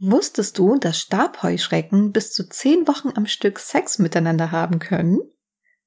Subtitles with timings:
[0.00, 5.18] Wusstest du, dass Stabheuschrecken bis zu zehn Wochen am Stück Sex miteinander haben können?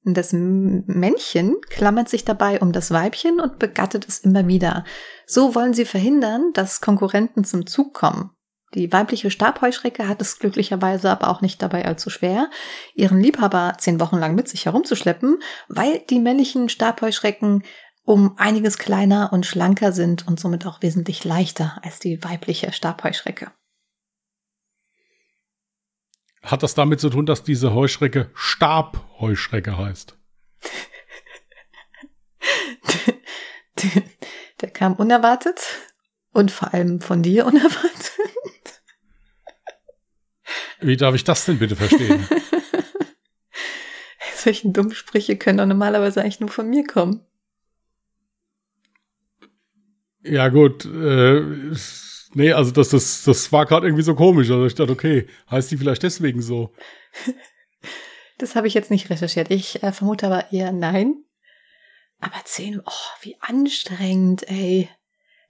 [0.04, 4.84] Das Männchen klammert sich dabei um das Weibchen und begattet es immer wieder.
[5.26, 8.30] So wollen sie verhindern, dass Konkurrenten zum Zug kommen.
[8.74, 12.50] Die weibliche Stabheuschrecke hat es glücklicherweise aber auch nicht dabei allzu schwer,
[12.94, 15.38] ihren Liebhaber zehn Wochen lang mit sich herumzuschleppen,
[15.68, 17.64] weil die männlichen Stabheuschrecken
[18.04, 23.52] um einiges kleiner und schlanker sind und somit auch wesentlich leichter als die weibliche Stabheuschrecke.
[26.42, 30.18] Hat das damit zu tun, dass diese Heuschrecke Stabheuschrecke heißt?
[34.60, 35.60] der kam unerwartet
[36.32, 38.12] und vor allem von dir unerwartet.
[40.80, 42.26] Wie darf ich das denn bitte verstehen?
[44.36, 47.24] Solche dummen Sprüche können doch normalerweise eigentlich nur von mir kommen.
[50.24, 50.84] Ja, gut.
[50.84, 51.74] Äh,
[52.34, 54.50] nee, also das, das, das war gerade irgendwie so komisch.
[54.50, 56.72] Also ich dachte, okay, heißt die vielleicht deswegen so?
[58.38, 59.52] Das habe ich jetzt nicht recherchiert.
[59.52, 61.14] Ich äh, vermute aber eher nein.
[62.18, 64.88] Aber zehn, oh, wie anstrengend, ey.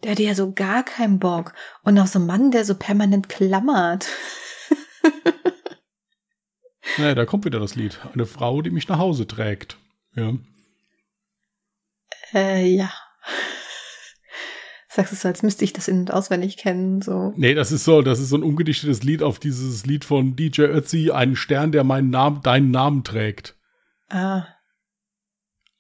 [0.02, 1.54] Der hat ja so gar keinen Bock.
[1.84, 4.08] Und auch so ein Mann, der so permanent klammert.
[6.98, 7.98] naja, da kommt wieder das Lied.
[8.12, 9.78] Eine Frau, die mich nach Hause trägt.
[10.14, 10.34] Ja.
[12.34, 12.92] Äh, ja.
[14.94, 17.32] Sagst du so, als müsste ich das in- und auswendig kennen, so.
[17.34, 20.64] Nee, das ist so, das ist so ein umgedichtetes Lied auf dieses Lied von DJ
[20.64, 23.56] Ötzi, einen Stern, der meinen Namen, deinen Namen trägt.
[24.10, 24.44] Ah.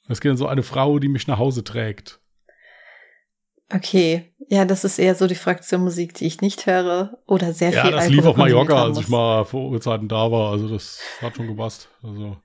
[0.08, 2.20] Das geht dann so eine Frau, die mich nach Hause trägt.
[3.70, 7.70] Okay, ja, das ist eher so die Fraktion Musik, die ich nicht höre oder sehr
[7.70, 10.52] ja, viel das Alkohol lief auf Mallorca, als ich mal vor Urzeiten da war.
[10.52, 11.90] Also das hat schon gepasst.
[12.02, 12.38] Also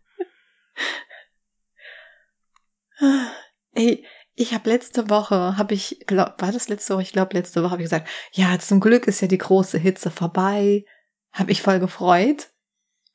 [3.74, 4.04] Ey,
[4.40, 7.02] ich habe letzte Woche, habe ich, glaub, war das letzte Woche?
[7.02, 10.12] Ich glaube, letzte Woche habe ich gesagt, ja, zum Glück ist ja die große Hitze
[10.12, 10.86] vorbei.
[11.34, 12.50] Habe ich voll gefreut.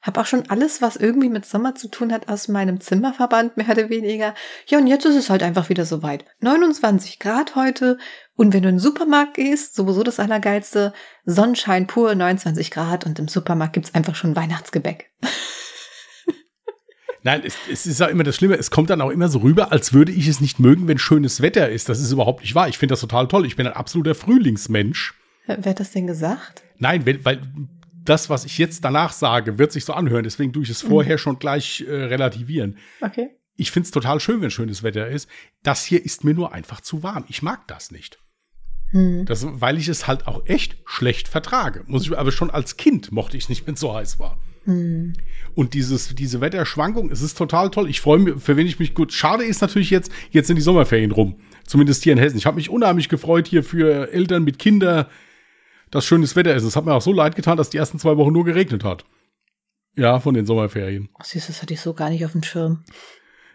[0.00, 3.56] Habe auch schon alles, was irgendwie mit Sommer zu tun hat, aus meinem Zimmer verbannt,
[3.56, 4.34] mehr oder weniger.
[4.66, 6.24] Ja, und jetzt ist es halt einfach wieder soweit.
[6.40, 7.98] 29 Grad heute.
[8.34, 10.92] Und wenn du in den Supermarkt gehst, sowieso das Allergeilste,
[11.24, 13.06] Sonnenschein pur, 29 Grad.
[13.06, 15.12] Und im Supermarkt gibt's einfach schon Weihnachtsgebäck.
[17.24, 19.70] Nein, es, es ist ja immer das Schlimme, es kommt dann auch immer so rüber,
[19.70, 21.88] als würde ich es nicht mögen, wenn schönes Wetter ist.
[21.88, 22.68] Das ist überhaupt nicht wahr.
[22.68, 23.46] Ich finde das total toll.
[23.46, 25.14] Ich bin ein absoluter Frühlingsmensch.
[25.46, 26.62] Wer hat das denn gesagt?
[26.78, 27.40] Nein, wenn, weil
[28.05, 30.24] das, was ich jetzt danach sage, wird sich so anhören.
[30.24, 32.78] Deswegen tue ich es vorher schon gleich äh, relativieren.
[33.00, 33.30] Okay.
[33.56, 35.28] Ich finde es total schön, wenn schönes Wetter ist.
[35.62, 37.24] Das hier ist mir nur einfach zu warm.
[37.28, 38.18] Ich mag das nicht.
[38.90, 39.24] Hm.
[39.27, 41.84] Das, weil ich es halt auch echt schlecht vertrage.
[41.86, 44.38] Muss ich, aber schon als Kind mochte ich es nicht, wenn es so heiß war.
[44.64, 45.14] Hm.
[45.55, 47.90] Und dieses, diese Wetterschwankung, es ist total toll.
[47.90, 49.12] Ich freue mich, für wen ich mich gut.
[49.12, 51.36] Schade ist natürlich jetzt, jetzt sind die Sommerferien rum.
[51.67, 52.39] Zumindest hier in Hessen.
[52.39, 55.06] Ich habe mich unheimlich gefreut hier für Eltern mit Kindern,
[55.90, 56.62] dass schönes Wetter ist.
[56.62, 59.05] Es hat mir auch so leid getan, dass die ersten zwei Wochen nur geregnet hat.
[59.96, 61.08] Ja, von den Sommerferien.
[61.14, 62.84] Oh, süß, das hatte ich so gar nicht auf dem Schirm.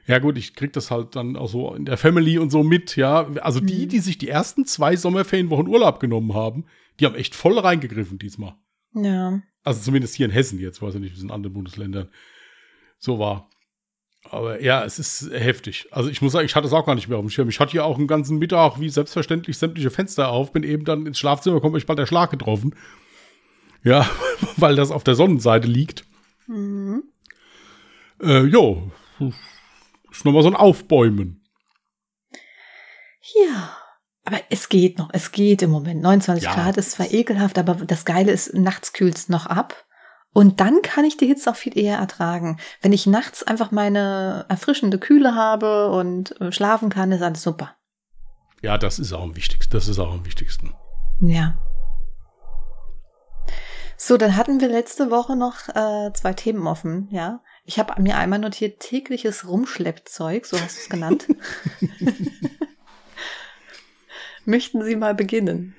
[0.06, 2.96] Ja gut, ich krieg das halt dann auch so in der Family und so mit,
[2.96, 3.28] ja.
[3.42, 6.66] Also die, die sich die ersten zwei Sommerferienwochen Urlaub genommen haben,
[7.00, 8.56] die haben echt voll reingegriffen diesmal.
[8.94, 9.42] Ja.
[9.68, 12.08] Also zumindest hier in Hessen jetzt, weiß ich nicht, wie es in anderen Bundesländern
[13.00, 13.50] so war.
[14.24, 15.90] Aber ja, es ist heftig.
[15.92, 17.50] Also ich muss sagen, ich hatte es auch gar nicht mehr auf dem Schirm.
[17.50, 21.06] Ich hatte ja auch einen ganzen Mittag, wie selbstverständlich, sämtliche Fenster auf, bin eben dann
[21.06, 22.76] ins Schlafzimmer, gekommen, ich bald der Schlag getroffen.
[23.84, 24.10] Ja,
[24.56, 26.06] weil das auf der Sonnenseite liegt.
[26.48, 27.04] Mhm.
[28.22, 28.90] Äh, jo,
[30.10, 31.42] ist nochmal so ein Aufbäumen.
[33.36, 33.78] Ja.
[34.28, 35.08] Aber es geht noch.
[35.14, 36.02] Es geht im Moment.
[36.02, 36.54] 29 Ja.
[36.54, 39.86] Grad ist zwar ekelhaft, aber das Geile ist, nachts kühlt's noch ab.
[40.34, 42.60] Und dann kann ich die Hitze auch viel eher ertragen.
[42.82, 47.78] Wenn ich nachts einfach meine erfrischende Kühle habe und äh, schlafen kann, ist alles super.
[48.62, 49.72] Ja, das ist auch am wichtigsten.
[49.72, 50.74] Das ist auch am wichtigsten.
[51.22, 51.58] Ja.
[53.96, 57.40] So, dann hatten wir letzte Woche noch äh, zwei Themen offen, ja.
[57.64, 61.28] Ich habe mir einmal notiert tägliches Rumschleppzeug, so hast du es genannt.
[64.48, 65.76] Möchten Sie mal beginnen?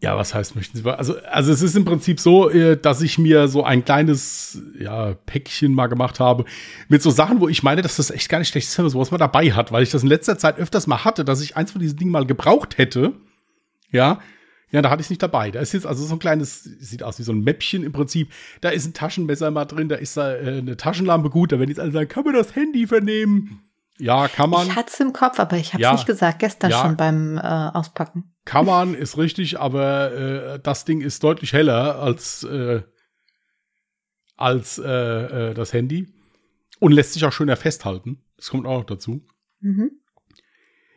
[0.00, 0.94] Ja, was heißt möchten Sie mal?
[0.94, 5.14] Also, also es ist im Prinzip so, äh, dass ich mir so ein kleines ja,
[5.26, 6.44] Päckchen mal gemacht habe
[6.88, 9.18] mit so Sachen, wo ich meine, dass das echt gar nicht schlecht ist, wenn man
[9.18, 11.80] dabei hat, weil ich das in letzter Zeit öfters mal hatte, dass ich eins von
[11.80, 13.14] diesen Dingen mal gebraucht hätte.
[13.90, 14.20] Ja,
[14.70, 15.50] ja, da hatte ich es nicht dabei.
[15.50, 18.30] Da ist jetzt also so ein kleines, sieht aus wie so ein Mäppchen im Prinzip.
[18.60, 21.50] Da ist ein Taschenmesser mal drin, da ist da äh, eine Taschenlampe gut.
[21.50, 23.67] Da werden jetzt alle sagen, kann man das Handy vernehmen?
[23.98, 24.66] Ja, kann man.
[24.68, 25.92] Ich hatte es im Kopf, aber ich habe es Ja.
[25.92, 26.82] nicht gesagt, gestern Ja.
[26.82, 28.32] schon beim äh, Auspacken.
[28.44, 32.82] Kann man, ist richtig, aber äh, das Ding ist deutlich heller als, äh,
[34.36, 36.12] als äh, äh, das Handy
[36.80, 38.22] und lässt sich auch schöner festhalten.
[38.36, 39.22] Das kommt auch noch dazu.
[39.60, 39.90] Mhm.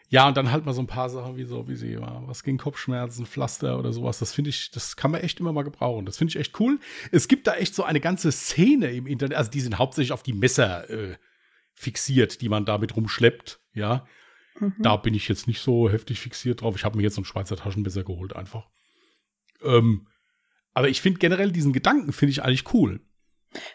[0.10, 2.44] Ja, und dann halt mal so ein paar Sachen wie so, wie sie, ja, was
[2.44, 4.20] gegen Kopfschmerzen, Pflaster oder sowas.
[4.20, 6.06] Das finde ich, das kann man echt immer mal gebrauchen.
[6.06, 6.80] Das finde ich echt cool.
[7.12, 9.38] Es gibt da echt so eine ganze Szene im Internet.
[9.38, 11.16] Also die sind hauptsächlich auf die Messer äh,
[11.82, 13.60] fixiert, die man damit rumschleppt.
[13.74, 14.06] Ja,
[14.60, 14.76] mhm.
[14.80, 16.76] da bin ich jetzt nicht so heftig fixiert drauf.
[16.76, 18.70] Ich habe mir jetzt so einen Schweizer Taschenmesser geholt einfach.
[19.64, 20.08] Ähm,
[20.74, 23.02] aber ich finde generell diesen Gedanken finde ich eigentlich cool.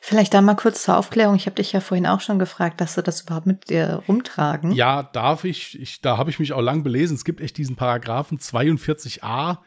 [0.00, 1.36] Vielleicht da mal kurz zur Aufklärung.
[1.36, 4.72] Ich habe dich ja vorhin auch schon gefragt, dass du das überhaupt mit dir rumtragen.
[4.72, 5.78] Ja, darf ich.
[5.78, 7.16] ich da habe ich mich auch lang belesen.
[7.16, 9.58] Es gibt echt diesen Paragraphen 42a,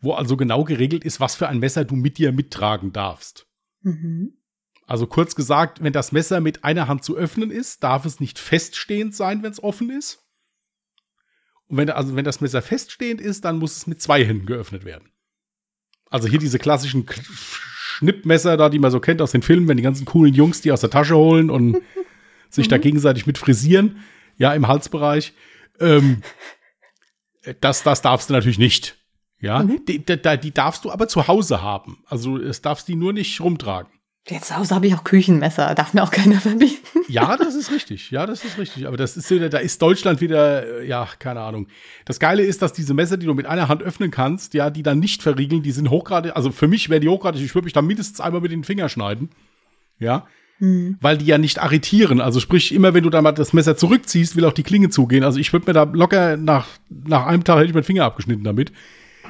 [0.00, 3.48] wo also genau geregelt ist, was für ein Messer du mit dir mittragen darfst.
[3.82, 4.34] Mhm.
[4.90, 8.40] Also kurz gesagt, wenn das Messer mit einer Hand zu öffnen ist, darf es nicht
[8.40, 10.26] feststehend sein, wenn es offen ist.
[11.68, 14.84] Und wenn, also wenn das Messer feststehend ist, dann muss es mit zwei Händen geöffnet
[14.84, 15.12] werden.
[16.06, 19.84] Also hier diese klassischen Schnippmesser da, die man so kennt aus den Filmen, wenn die
[19.84, 21.80] ganzen coolen Jungs die aus der Tasche holen und
[22.50, 22.82] sich da mhm.
[22.82, 24.02] gegenseitig mit frisieren,
[24.38, 25.34] ja, im Halsbereich.
[25.78, 26.24] Ähm,
[27.60, 28.98] das, das darfst du natürlich nicht.
[29.38, 29.84] Ja, mhm.
[29.86, 32.02] die, die, die darfst du aber zu Hause haben.
[32.06, 33.99] Also es darfst die nur nicht rumtragen.
[34.28, 37.00] Jetzt zu Hause habe ich auch Küchenmesser, darf mir auch keiner verbieten.
[37.08, 38.10] Ja, das ist richtig.
[38.10, 38.86] Ja, das ist richtig.
[38.86, 41.68] Aber das ist da ist Deutschland wieder, ja, keine Ahnung.
[42.04, 44.82] Das Geile ist, dass diese Messer, die du mit einer Hand öffnen kannst, ja, die
[44.82, 47.72] dann nicht verriegeln, die sind hochgradig, also für mich wären die hochgradig, ich würde mich
[47.72, 49.30] da mindestens einmal mit den Finger schneiden.
[49.98, 50.26] Ja.
[50.58, 50.98] Hm.
[51.00, 52.20] Weil die ja nicht arretieren.
[52.20, 55.24] Also sprich, immer wenn du da mal das Messer zurückziehst, will auch die Klinge zugehen.
[55.24, 58.44] Also ich würde mir da locker nach, nach einem Tag hätte ich meinen Finger abgeschnitten
[58.44, 58.70] damit.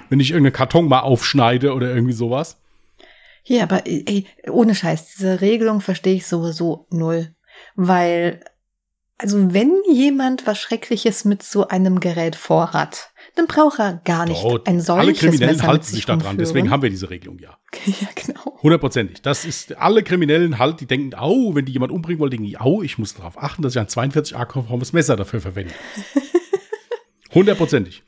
[0.09, 2.60] Wenn ich irgendeinen Karton mal aufschneide oder irgendwie sowas.
[3.45, 7.35] Ja, aber ey, ohne Scheiß, diese Regelung verstehe ich sowieso null.
[7.75, 8.41] Weil,
[9.19, 14.43] also wenn jemand was Schreckliches mit so einem Gerät vorhat, dann braucht er gar nicht
[14.45, 17.57] oh, ein solches Alle Kriminellen Messer halten sich daran, deswegen haben wir diese Regelung ja.
[17.87, 18.59] ja, genau.
[18.63, 19.23] Hundertprozentig.
[19.23, 22.59] Das ist, alle Kriminellen halt, die denken, au, wenn die jemand umbringen wollen, denken die,
[22.59, 25.73] au, ich muss darauf achten, dass ich ein 42a-konformes Messer dafür verwende.
[27.35, 28.03] Hundertprozentig.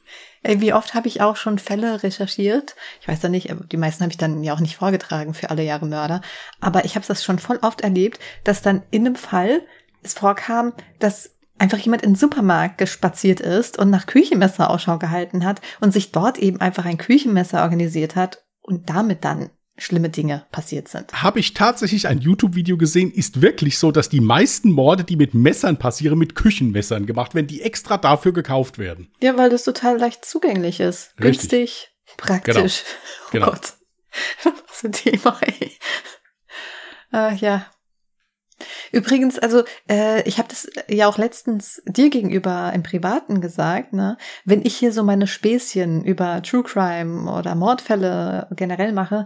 [0.44, 2.74] Ey, wie oft habe ich auch schon Fälle recherchiert?
[3.00, 5.62] Ich weiß ja nicht, die meisten habe ich dann ja auch nicht vorgetragen für alle
[5.62, 6.20] Jahre Mörder.
[6.60, 9.62] Aber ich habe das schon voll oft erlebt, dass dann in einem Fall
[10.02, 15.44] es vorkam, dass einfach jemand in den Supermarkt gespaziert ist und nach Küchenmesser Ausschau gehalten
[15.44, 19.50] hat und sich dort eben einfach ein Küchenmesser organisiert hat und damit dann
[19.84, 21.12] schlimme Dinge passiert sind.
[21.22, 25.34] Habe ich tatsächlich ein YouTube-Video gesehen, ist wirklich so, dass die meisten Morde, die mit
[25.34, 29.12] Messern passieren, mit Küchenmessern gemacht werden, die extra dafür gekauft werden.
[29.22, 31.14] Ja, weil das total leicht zugänglich ist.
[31.22, 31.50] Richtig.
[31.50, 32.82] Günstig, praktisch.
[32.84, 32.92] Genau.
[33.24, 33.46] Oh genau.
[33.46, 33.72] Gott.
[34.68, 35.72] Was ein Thema, ey.
[37.12, 37.66] Äh, ja.
[38.92, 44.16] Übrigens, also äh, ich habe das ja auch letztens dir gegenüber im Privaten gesagt, ne?
[44.44, 49.24] Wenn ich hier so meine Späßchen über True Crime oder Mordfälle generell mache,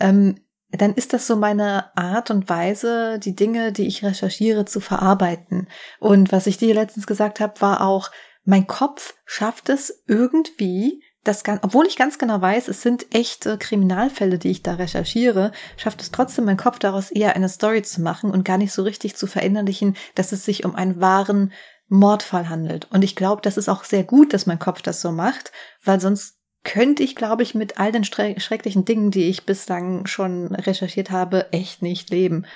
[0.00, 4.80] ähm, dann ist das so meine Art und Weise, die Dinge, die ich recherchiere, zu
[4.80, 5.68] verarbeiten.
[6.00, 8.10] Und was ich dir letztens gesagt habe, war auch,
[8.44, 14.38] mein Kopf schafft es irgendwie, das, obwohl ich ganz genau weiß, es sind echte Kriminalfälle,
[14.38, 18.30] die ich da recherchiere, schafft es trotzdem mein Kopf daraus eher eine Story zu machen
[18.30, 21.52] und gar nicht so richtig zu verinnerlichen, dass es sich um einen wahren
[21.88, 22.88] Mordfall handelt.
[22.90, 25.52] Und ich glaube, das ist auch sehr gut, dass mein Kopf das so macht,
[25.82, 30.54] weil sonst könnte ich, glaube ich, mit all den schrecklichen Dingen, die ich bislang schon
[30.54, 32.46] recherchiert habe, echt nicht leben.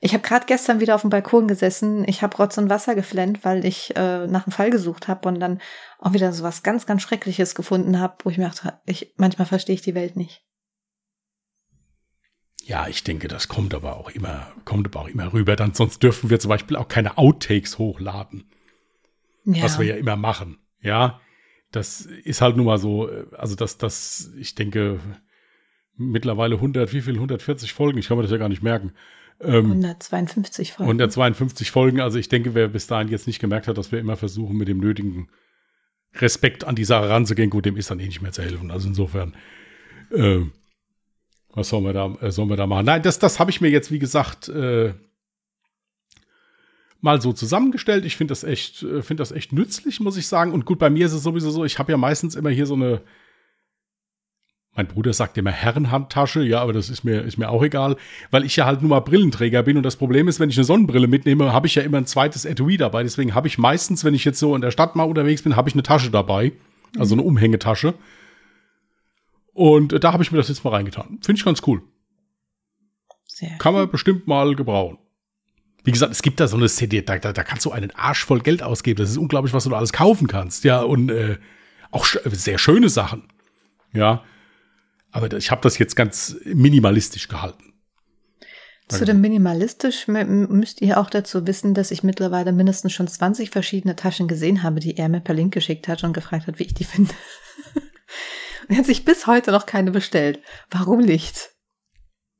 [0.00, 2.04] Ich habe gerade gestern wieder auf dem Balkon gesessen.
[2.08, 5.38] Ich habe Rotz und Wasser geflennt, weil ich äh, nach einem Fall gesucht habe und
[5.38, 5.60] dann
[5.98, 9.46] auch wieder so was ganz, ganz Schreckliches gefunden habe, wo ich mir dachte, ich, manchmal
[9.46, 10.42] verstehe ich die Welt nicht.
[12.64, 15.56] Ja, ich denke, das kommt aber auch immer, kommt aber auch immer rüber.
[15.56, 18.50] Dann sonst dürfen wir zum Beispiel auch keine Outtakes hochladen.
[19.44, 19.64] Ja.
[19.64, 20.58] Was wir ja immer machen.
[20.80, 21.20] Ja,
[21.72, 25.00] das ist halt nun mal so, äh, also das, das, ich denke,
[25.96, 28.92] mittlerweile 100, wie viel, 140 Folgen, ich kann mir das ja gar nicht merken.
[29.40, 30.90] Ähm, 152 Folgen.
[30.90, 34.16] 152 Folgen, also ich denke, wer bis dahin jetzt nicht gemerkt hat, dass wir immer
[34.16, 35.28] versuchen, mit dem nötigen
[36.14, 38.70] Respekt an die Sache ranzugehen, gut, dem ist dann eh nicht mehr zu helfen.
[38.70, 39.34] Also insofern,
[40.10, 40.40] äh,
[41.54, 42.86] was sollen wir da, äh, sollen wir da machen?
[42.86, 44.94] Nein, das, das habe ich mir jetzt, wie gesagt, äh,
[47.02, 48.06] mal so zusammengestellt.
[48.06, 50.52] Ich finde das echt, äh, finde das echt nützlich, muss ich sagen.
[50.52, 52.74] Und gut, bei mir ist es sowieso so, ich habe ja meistens immer hier so
[52.74, 53.02] eine,
[54.74, 57.96] mein Bruder sagt immer Herrenhandtasche, ja, aber das ist mir, ist mir auch egal,
[58.30, 60.64] weil ich ja halt nur mal Brillenträger bin und das Problem ist, wenn ich eine
[60.64, 63.02] Sonnenbrille mitnehme, habe ich ja immer ein zweites Etui dabei.
[63.02, 65.68] Deswegen habe ich meistens, wenn ich jetzt so in der Stadt mal unterwegs bin, habe
[65.68, 66.52] ich eine Tasche dabei,
[66.98, 67.94] also eine Umhängetasche.
[69.52, 71.18] Und da habe ich mir das jetzt mal reingetan.
[71.20, 71.82] Finde ich ganz cool.
[73.26, 74.98] Sehr Kann man bestimmt mal gebrauchen.
[75.84, 78.24] Wie gesagt, es gibt da so eine CD, da, da, da kannst du einen Arsch
[78.24, 78.98] voll Geld ausgeben.
[78.98, 80.64] Das ist unglaublich, was du da alles kaufen kannst.
[80.64, 81.38] Ja, und äh,
[81.90, 83.24] auch sehr schöne Sachen.
[83.92, 84.22] Ja.
[85.10, 87.72] Aber ich habe das jetzt ganz minimalistisch gehalten.
[88.88, 93.96] Zu dem minimalistisch müsst ihr auch dazu wissen, dass ich mittlerweile mindestens schon 20 verschiedene
[93.96, 96.74] Taschen gesehen habe, die er mir per Link geschickt hat und gefragt hat, wie ich
[96.74, 97.14] die finde.
[97.74, 100.40] und er hat sich bis heute noch keine bestellt.
[100.70, 101.51] Warum nicht?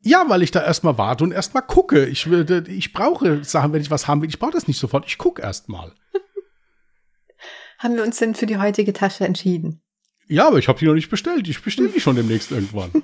[0.03, 2.07] Ja, weil ich da erstmal warte und erstmal gucke.
[2.07, 4.29] Ich, ich brauche Sachen, wenn ich was haben will.
[4.29, 5.07] Ich brauche das nicht sofort.
[5.07, 5.93] Ich gucke erstmal.
[7.79, 9.81] haben wir uns denn für die heutige Tasche entschieden?
[10.27, 11.47] Ja, aber ich habe die noch nicht bestellt.
[11.49, 12.91] Ich bestelle die schon demnächst irgendwann.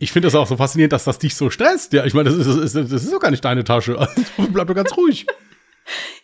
[0.00, 1.92] Ich finde das auch so faszinierend, dass das dich so stresst.
[1.92, 3.98] Ja, ich meine, das ist, das ist doch gar nicht deine Tasche.
[3.98, 5.26] Also, bleib doch ganz ruhig.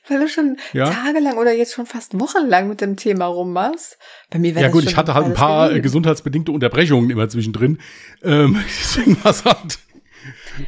[0.08, 0.90] Weil du schon ja?
[0.90, 3.98] tagelang oder jetzt schon fast wochenlang mit dem Thema rummachst.
[4.30, 5.82] Bei mir wäre Ja gut, ich hatte halt ein paar gegeben.
[5.82, 7.78] gesundheitsbedingte Unterbrechungen immer zwischendrin.
[8.22, 9.78] Ähm, deswegen war es halt,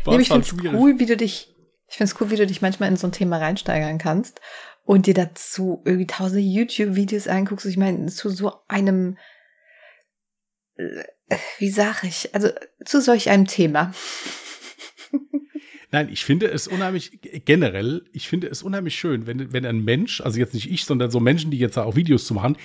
[0.07, 1.55] nee, ich halt finde es cool, wie du dich,
[1.89, 4.41] ich finde es cool, wie du dich manchmal in so ein Thema reinsteigern kannst
[4.85, 7.67] und dir dazu irgendwie tausende YouTube-Videos anguckst.
[7.67, 9.19] Ich meine, zu so einem
[10.77, 11.05] äh,
[11.59, 12.49] wie sage ich, also
[12.85, 13.93] zu solch einem Thema.
[15.93, 20.21] Nein, ich finde es unheimlich, generell, ich finde es unheimlich schön, wenn, wenn ein Mensch,
[20.21, 22.57] also jetzt nicht ich, sondern so Menschen, die jetzt auch Videos zu machen,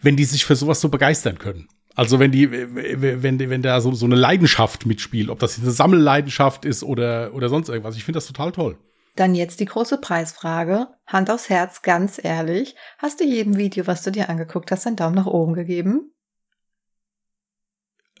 [0.00, 1.68] wenn die sich für sowas so begeistern können.
[1.94, 6.64] Also wenn die, wenn, wenn da so, so eine Leidenschaft mitspielt, ob das eine Sammelleidenschaft
[6.64, 7.96] ist oder, oder sonst irgendwas.
[7.96, 8.78] Ich finde das total toll.
[9.16, 10.88] Dann jetzt die große Preisfrage.
[11.06, 12.76] Hand aufs Herz, ganz ehrlich.
[12.98, 16.12] Hast du jedem Video, was du dir angeguckt hast, einen Daumen nach oben gegeben?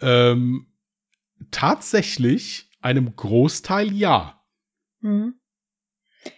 [0.00, 0.66] Ähm,
[1.50, 4.42] tatsächlich einem Großteil ja.
[5.00, 5.34] Mhm.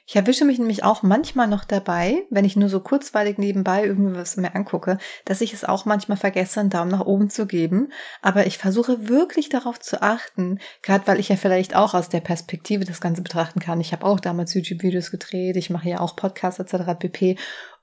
[0.07, 4.15] Ich erwische mich nämlich auch manchmal noch dabei, wenn ich nur so kurzweilig nebenbei irgendwie
[4.15, 7.89] was mir angucke, dass ich es auch manchmal vergesse, einen Daumen nach oben zu geben.
[8.21, 12.21] Aber ich versuche wirklich darauf zu achten, gerade weil ich ja vielleicht auch aus der
[12.21, 13.81] Perspektive das Ganze betrachten kann.
[13.81, 16.97] Ich habe auch damals YouTube-Videos gedreht, ich mache ja auch Podcasts etc.
[16.99, 17.37] pp.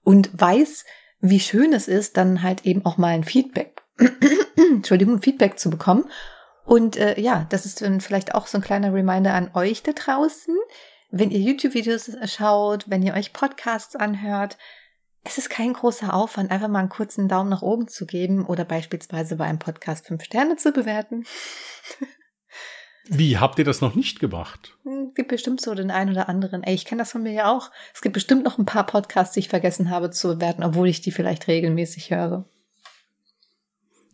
[0.03, 0.85] und weiß,
[1.19, 3.81] wie schön es ist, dann halt eben auch mal ein Feedback
[4.55, 6.05] Entschuldigung, Feedback zu bekommen.
[6.69, 9.91] Und äh, ja, das ist dann vielleicht auch so ein kleiner Reminder an euch da
[9.91, 10.55] draußen.
[11.09, 14.59] Wenn ihr YouTube-Videos schaut, wenn ihr euch Podcasts anhört,
[15.23, 18.65] es ist kein großer Aufwand, einfach mal einen kurzen Daumen nach oben zu geben oder
[18.65, 21.25] beispielsweise bei einem Podcast fünf Sterne zu bewerten.
[23.07, 24.77] Wie habt ihr das noch nicht gemacht?
[24.85, 26.61] Es hm, gibt bestimmt so den einen oder anderen.
[26.61, 27.71] Ey, ich kenne das von mir ja auch.
[27.95, 31.01] Es gibt bestimmt noch ein paar Podcasts, die ich vergessen habe zu bewerten, obwohl ich
[31.01, 32.45] die vielleicht regelmäßig höre.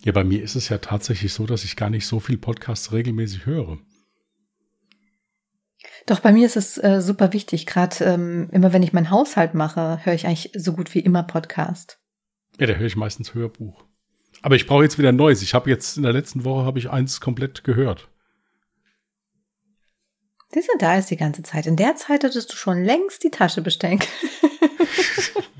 [0.06, 2.92] Ja, bei mir ist es ja tatsächlich so, dass ich gar nicht so viel Podcasts
[2.92, 3.80] regelmäßig höre.
[6.06, 7.66] Doch bei mir ist es äh, super wichtig.
[7.66, 11.24] Gerade ähm, immer, wenn ich meinen Haushalt mache, höre ich eigentlich so gut wie immer
[11.24, 11.98] Podcast.
[12.60, 13.84] Ja, da höre ich meistens Hörbuch.
[14.44, 15.42] Aber ich brauche jetzt wieder ein neues.
[15.42, 18.08] Ich habe jetzt in der letzten Woche habe ich eins komplett gehört.
[20.54, 21.66] Siehst du, da ist die ganze Zeit.
[21.66, 24.00] In der Zeit hättest du schon längst die Tasche bestellen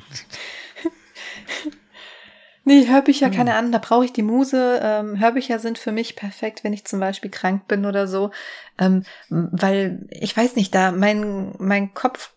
[2.68, 3.58] Nee, Hörbücher, keine hm.
[3.58, 4.80] Ahnung, da brauche ich die Muse.
[4.82, 8.32] Ähm, Hörbücher sind für mich perfekt, wenn ich zum Beispiel krank bin oder so.
[8.80, 12.34] Ähm, weil, ich weiß nicht, da mein, mein Kopf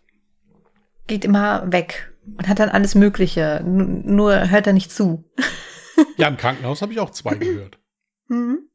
[1.07, 3.63] geht immer weg und hat dann alles Mögliche.
[3.65, 5.25] nur hört er nicht zu.
[6.17, 7.79] ja, im Krankenhaus habe ich auch zwei gehört.
[8.27, 8.69] Mhm.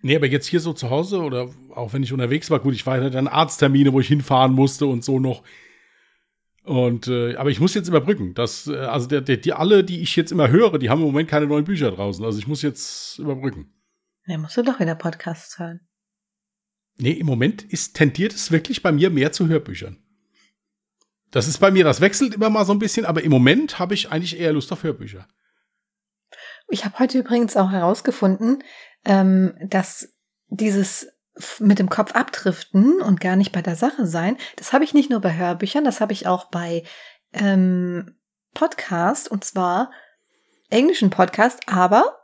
[0.00, 2.86] Nee, aber jetzt hier so zu Hause oder auch wenn ich unterwegs war, gut, ich
[2.86, 5.42] war ja dann Arzttermine, wo ich hinfahren musste und so noch.
[6.68, 8.34] Und äh, aber ich muss jetzt überbrücken.
[8.34, 11.06] Das, äh, also der, der, die alle, die ich jetzt immer höre, die haben im
[11.06, 12.22] Moment keine neuen Bücher draußen.
[12.22, 13.72] Also ich muss jetzt überbrücken.
[14.26, 15.80] Ja, musst du doch wieder Podcasts hören.
[16.98, 19.96] Nee, im Moment ist, tendiert es wirklich bei mir mehr zu Hörbüchern.
[21.30, 23.94] Das ist bei mir, das wechselt immer mal so ein bisschen, aber im Moment habe
[23.94, 25.26] ich eigentlich eher Lust auf Hörbücher.
[26.68, 28.62] Ich habe heute übrigens auch herausgefunden,
[29.06, 30.14] ähm, dass
[30.48, 31.08] dieses
[31.60, 34.36] mit dem Kopf abdriften und gar nicht bei der Sache sein.
[34.56, 36.84] Das habe ich nicht nur bei Hörbüchern, das habe ich auch bei
[37.32, 38.16] ähm,
[38.54, 39.90] Podcast und zwar
[40.70, 42.18] englischen Podcast, aber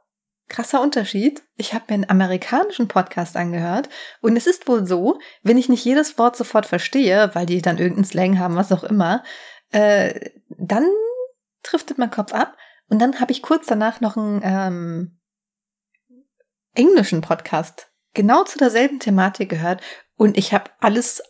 [0.48, 1.42] krasser Unterschied.
[1.56, 3.88] Ich habe mir einen amerikanischen Podcast angehört
[4.20, 7.78] und es ist wohl so, wenn ich nicht jedes Wort sofort verstehe, weil die dann
[7.78, 9.22] irgendeinen Slang haben, was auch immer,
[9.70, 10.86] äh, dann
[11.62, 12.56] driftet mein Kopf ab
[12.88, 15.20] und dann habe ich kurz danach noch einen ähm,
[16.74, 19.82] englischen Podcast genau zu derselben Thematik gehört
[20.16, 21.22] und ich habe alles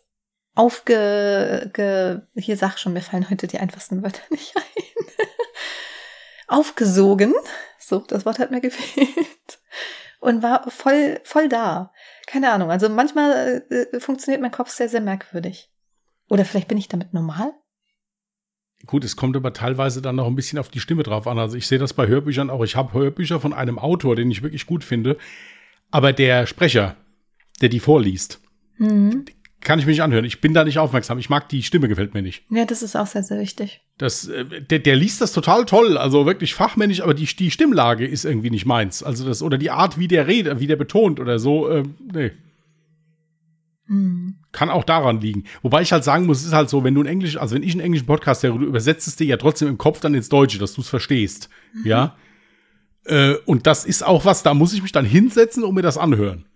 [0.54, 1.70] aufge...
[1.74, 4.62] Ge, hier sag schon, mir fallen heute die einfachsten Wörter nicht ein.
[6.46, 7.34] Aufgesogen.
[7.78, 9.58] So, das Wort hat mir gefehlt.
[10.20, 11.92] Und war voll, voll da.
[12.26, 12.70] Keine Ahnung.
[12.70, 15.70] Also manchmal äh, funktioniert mein Kopf sehr, sehr merkwürdig.
[16.30, 17.52] Oder vielleicht bin ich damit normal?
[18.86, 21.38] Gut, es kommt aber teilweise dann noch ein bisschen auf die Stimme drauf an.
[21.38, 22.62] Also ich sehe das bei Hörbüchern auch.
[22.64, 25.16] Ich habe Hörbücher von einem Autor, den ich wirklich gut finde.
[25.94, 26.96] Aber der Sprecher,
[27.60, 28.40] der die vorliest,
[28.78, 29.26] mhm.
[29.60, 30.24] kann ich mich nicht anhören.
[30.24, 31.20] Ich bin da nicht aufmerksam.
[31.20, 32.42] Ich mag die Stimme, gefällt mir nicht.
[32.50, 33.80] Ja, das ist auch sehr, sehr wichtig.
[33.96, 38.04] Das, äh, der, der liest das total toll, also wirklich fachmännisch, aber die, die Stimmlage
[38.04, 39.04] ist irgendwie nicht meins.
[39.04, 42.32] Also das, oder die Art, wie der redet, wie der betont oder so, äh, nee.
[43.86, 44.34] Hm.
[44.50, 45.44] Kann auch daran liegen.
[45.62, 47.62] Wobei ich halt sagen muss, es ist halt so, wenn du ein Englisch, also wenn
[47.62, 50.28] ich einen englischen Podcast höre, du übersetzt es dir ja trotzdem im Kopf dann ins
[50.28, 51.50] Deutsche, dass du es verstehst.
[51.84, 52.16] Ja.
[53.04, 55.98] Äh, und das ist auch was, da muss ich mich dann hinsetzen und mir das
[55.98, 56.46] anhören.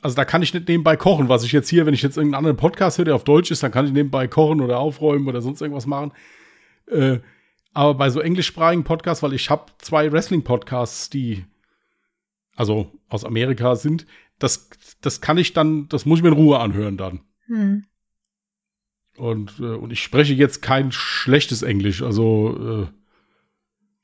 [0.00, 2.38] Also da kann ich nicht nebenbei kochen, was ich jetzt hier, wenn ich jetzt irgendeinen
[2.38, 5.40] anderen Podcast höre, der auf Deutsch ist, dann kann ich nebenbei kochen oder aufräumen oder
[5.40, 6.12] sonst irgendwas machen.
[6.88, 7.20] Äh,
[7.72, 11.44] aber bei so englischsprachigen Podcasts, weil ich habe zwei Wrestling-Podcasts, die
[12.56, 14.06] also aus Amerika sind,
[14.38, 14.68] das,
[15.00, 17.20] das kann ich dann, das muss ich mir in Ruhe anhören dann.
[17.46, 17.84] Hm.
[19.16, 23.01] Und, äh, und ich spreche jetzt kein schlechtes Englisch, also äh,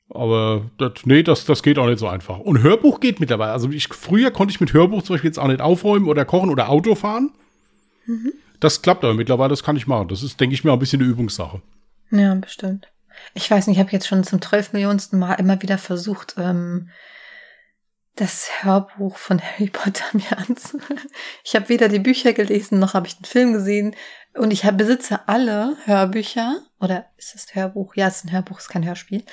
[0.09, 2.39] aber das, nee, das, das geht auch nicht so einfach.
[2.39, 3.51] Und Hörbuch geht mittlerweile.
[3.51, 6.49] Also ich, früher konnte ich mit Hörbuch zum Beispiel jetzt auch nicht aufräumen oder kochen
[6.49, 7.31] oder Auto fahren.
[8.05, 8.33] Mhm.
[8.59, 10.07] Das klappt aber mittlerweile, das kann ich machen.
[10.07, 11.61] Das ist, denke ich mir, ein bisschen eine Übungssache.
[12.11, 12.91] Ja, bestimmt.
[13.33, 16.89] Ich weiß nicht, ich habe jetzt schon zum 12 Millionensten Mal immer wieder versucht, ähm,
[18.15, 20.99] das Hörbuch von Harry Potter mir anzuhören.
[21.43, 23.95] Ich habe weder die Bücher gelesen, noch habe ich den Film gesehen.
[24.33, 26.61] Und ich hab, besitze alle Hörbücher.
[26.79, 27.95] Oder ist das Hörbuch?
[27.95, 29.23] Ja, es ist ein Hörbuch, es ist kein Hörspiel.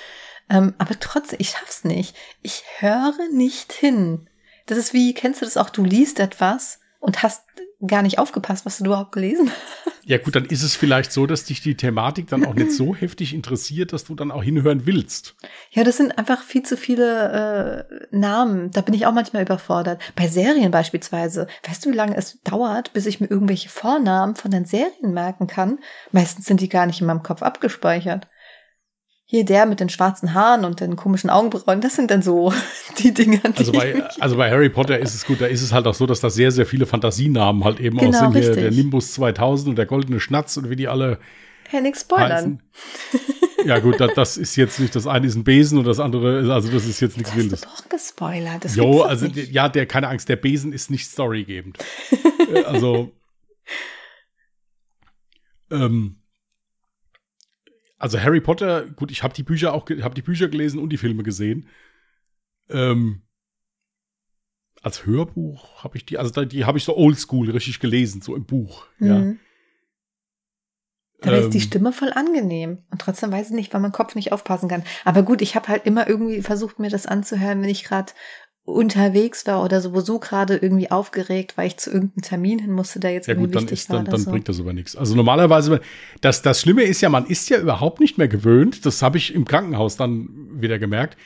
[0.48, 2.16] Ähm, aber trotzdem, ich schaff's nicht.
[2.42, 4.28] Ich höre nicht hin.
[4.66, 5.70] Das ist wie, kennst du das auch?
[5.70, 7.42] Du liest etwas und hast
[7.86, 9.94] gar nicht aufgepasst, was du überhaupt gelesen hast.
[10.08, 12.94] Ja gut, dann ist es vielleicht so, dass dich die Thematik dann auch nicht so
[12.94, 15.34] heftig interessiert, dass du dann auch hinhören willst.
[15.70, 18.70] Ja, das sind einfach viel zu viele äh, Namen.
[18.70, 20.00] Da bin ich auch manchmal überfordert.
[20.14, 21.48] Bei Serien beispielsweise.
[21.66, 25.48] Weißt du, wie lange es dauert, bis ich mir irgendwelche Vornamen von den Serien merken
[25.48, 25.80] kann?
[26.12, 28.28] Meistens sind die gar nicht in meinem Kopf abgespeichert.
[29.28, 32.52] Hier der mit den schwarzen Haaren und den komischen Augenbrauen, das sind dann so
[32.98, 35.72] die Dinge, die Also bei, also bei Harry Potter ist es gut, da ist es
[35.72, 38.42] halt auch so, dass da sehr, sehr viele Fantasienamen halt eben Genau, auch sind.
[38.42, 41.18] Hier der Nimbus 2000 und der goldene Schnatz und wie die alle
[41.68, 42.30] Hey, nix spoilern.
[42.30, 42.62] heißen.
[43.64, 46.38] Ja gut, das, das ist jetzt nicht, das eine ist ein Besen und das andere,
[46.38, 47.60] ist- also das ist jetzt nichts Hast du Wildes.
[47.62, 48.64] doch gespoilert.
[48.64, 49.50] Das Jo, also nicht.
[49.50, 51.78] ja, der, keine Angst, der Besen ist nicht storygebend.
[52.66, 53.10] Also,
[55.72, 56.16] ähm,
[58.06, 60.96] also Harry Potter, gut, ich habe die Bücher auch, habe die Bücher gelesen und die
[60.96, 61.66] Filme gesehen.
[62.70, 63.22] Ähm,
[64.80, 68.46] als Hörbuch habe ich die, also die habe ich so oldschool richtig gelesen, so im
[68.46, 68.86] Buch.
[69.00, 69.18] Ja.
[69.18, 69.40] Mhm.
[71.20, 72.84] Dabei ist die Ähm, Stimme voll angenehm.
[72.92, 74.84] Und trotzdem weiß ich nicht, weil mein Kopf nicht aufpassen kann.
[75.04, 78.12] Aber gut, ich habe halt immer irgendwie versucht, mir das anzuhören, wenn ich gerade
[78.66, 83.12] unterwegs war oder sowieso gerade irgendwie aufgeregt, weil ich zu irgendeinem Termin hin musste, der
[83.12, 84.30] jetzt Ja irgendwie gut, dann, wichtig ist, war dann, dann so.
[84.30, 84.96] bringt das aber nichts.
[84.96, 85.80] Also normalerweise,
[86.20, 89.32] das, das Schlimme ist ja, man ist ja überhaupt nicht mehr gewöhnt, das habe ich
[89.32, 90.28] im Krankenhaus dann
[90.60, 91.16] wieder gemerkt,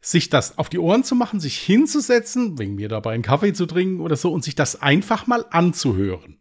[0.00, 3.66] sich das auf die Ohren zu machen, sich hinzusetzen, wegen mir dabei einen Kaffee zu
[3.66, 6.38] trinken oder so und sich das einfach mal anzuhören.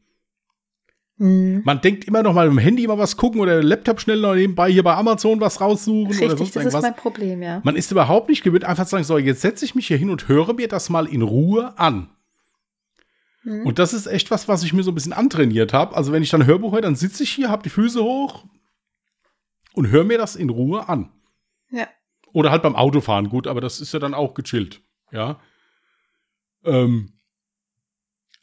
[1.24, 1.62] Mhm.
[1.64, 4.70] Man denkt immer noch mal im Handy mal was gucken oder Laptop schnell noch nebenbei
[4.70, 6.82] hier bei Amazon was raussuchen oder Richtig, sonst das ist irgendwas.
[6.82, 7.62] mein Problem, ja.
[7.64, 10.10] Man ist überhaupt nicht gewöhnt, einfach zu sagen, so, jetzt setze ich mich hier hin
[10.10, 12.10] und höre mir das mal in Ruhe an.
[13.44, 13.66] Mhm.
[13.66, 15.96] Und das ist echt was, was ich mir so ein bisschen antrainiert habe.
[15.96, 18.44] Also wenn ich dann Hörbuch höre, dann sitze ich hier, habe die Füße hoch
[19.72, 21.10] und höre mir das in Ruhe an.
[21.72, 21.88] Ja.
[22.34, 24.82] Oder halt beim Autofahren, gut, aber das ist ja dann auch gechillt.
[25.14, 25.40] Ja.
[26.66, 27.13] Ähm,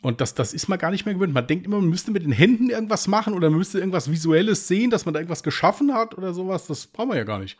[0.03, 1.35] und das, das ist man gar nicht mehr gewöhnt.
[1.35, 4.67] Man denkt immer, man müsste mit den Händen irgendwas machen oder man müsste irgendwas Visuelles
[4.67, 6.67] sehen, dass man da irgendwas geschaffen hat oder sowas.
[6.67, 7.59] Das brauchen wir ja gar nicht.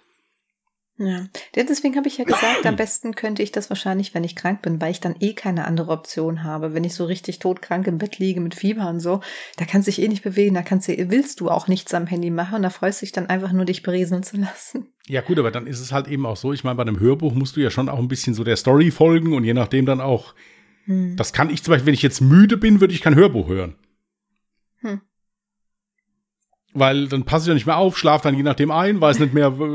[1.03, 4.61] Ja, deswegen habe ich ja gesagt, am besten könnte ich das wahrscheinlich, wenn ich krank
[4.61, 6.75] bin, weil ich dann eh keine andere Option habe.
[6.75, 9.21] Wenn ich so richtig todkrank im Bett liege mit Fieber und so,
[9.57, 12.07] da kannst du dich eh nicht bewegen, da kannst du, willst du auch nichts am
[12.07, 14.93] Handy machen, da freust du dich dann einfach nur, dich berieseln zu lassen.
[15.07, 16.53] Ja, gut, aber dann ist es halt eben auch so.
[16.53, 18.91] Ich meine, bei einem Hörbuch musst du ja schon auch ein bisschen so der Story
[18.91, 20.35] folgen und je nachdem dann auch.
[20.85, 21.17] Hm.
[21.17, 23.75] Das kann ich zum Beispiel, wenn ich jetzt müde bin, würde ich kein Hörbuch hören.
[24.81, 25.01] Hm.
[26.73, 29.35] Weil dann passe ich ja nicht mehr auf, schlaf dann je nachdem ein, weiß nicht
[29.35, 29.67] mehr, wo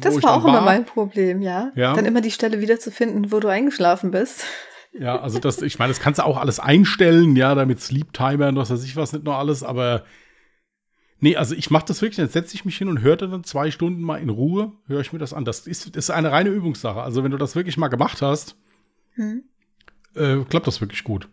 [0.00, 1.70] Das ich war auch immer mein Problem, ja.
[1.76, 1.94] Ja.
[1.94, 4.44] Dann immer die Stelle wiederzufinden, wo du eingeschlafen bist.
[4.92, 8.48] Ja, also das, ich meine, das kannst du auch alles einstellen, ja, damit Sleep Timer
[8.48, 10.04] und was weiß ich was, nicht nur alles, aber
[11.20, 13.70] nee, also ich mache das wirklich, dann setze ich mich hin und höre dann zwei
[13.70, 15.46] Stunden mal in Ruhe, höre ich mir das an.
[15.46, 17.00] Das ist, ist eine reine Übungssache.
[17.00, 18.56] Also wenn du das wirklich mal gemacht hast,
[19.14, 19.44] Hm.
[20.14, 21.28] Äh, klappt das wirklich gut.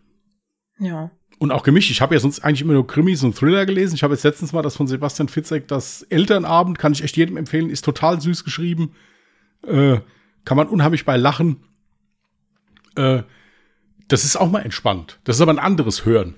[0.78, 1.10] Ja.
[1.38, 1.90] Und auch gemischt.
[1.90, 3.94] Ich habe ja sonst eigentlich immer nur Krimis und Thriller gelesen.
[3.94, 7.36] Ich habe jetzt letztens mal das von Sebastian Fitzek, das Elternabend, kann ich echt jedem
[7.36, 8.92] empfehlen, ist total süß geschrieben.
[9.66, 10.00] Äh,
[10.44, 11.64] kann man unheimlich bei lachen.
[12.96, 13.22] Äh,
[14.08, 15.20] das ist auch mal entspannt.
[15.24, 16.36] Das ist aber ein anderes Hören.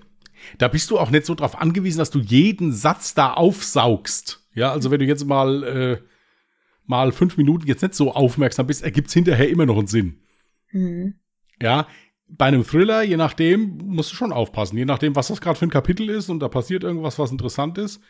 [0.58, 4.46] Da bist du auch nicht so drauf angewiesen, dass du jeden Satz da aufsaugst.
[4.54, 6.02] Ja, also wenn du jetzt mal, äh,
[6.84, 10.20] mal fünf Minuten jetzt nicht so aufmerksam bist, ergibt es hinterher immer noch einen Sinn.
[10.68, 11.14] Hm.
[11.60, 11.86] Ja,
[12.36, 14.76] bei einem Thriller, je nachdem, musst du schon aufpassen.
[14.76, 17.78] Je nachdem, was das gerade für ein Kapitel ist und da passiert irgendwas, was interessant
[17.78, 18.00] ist.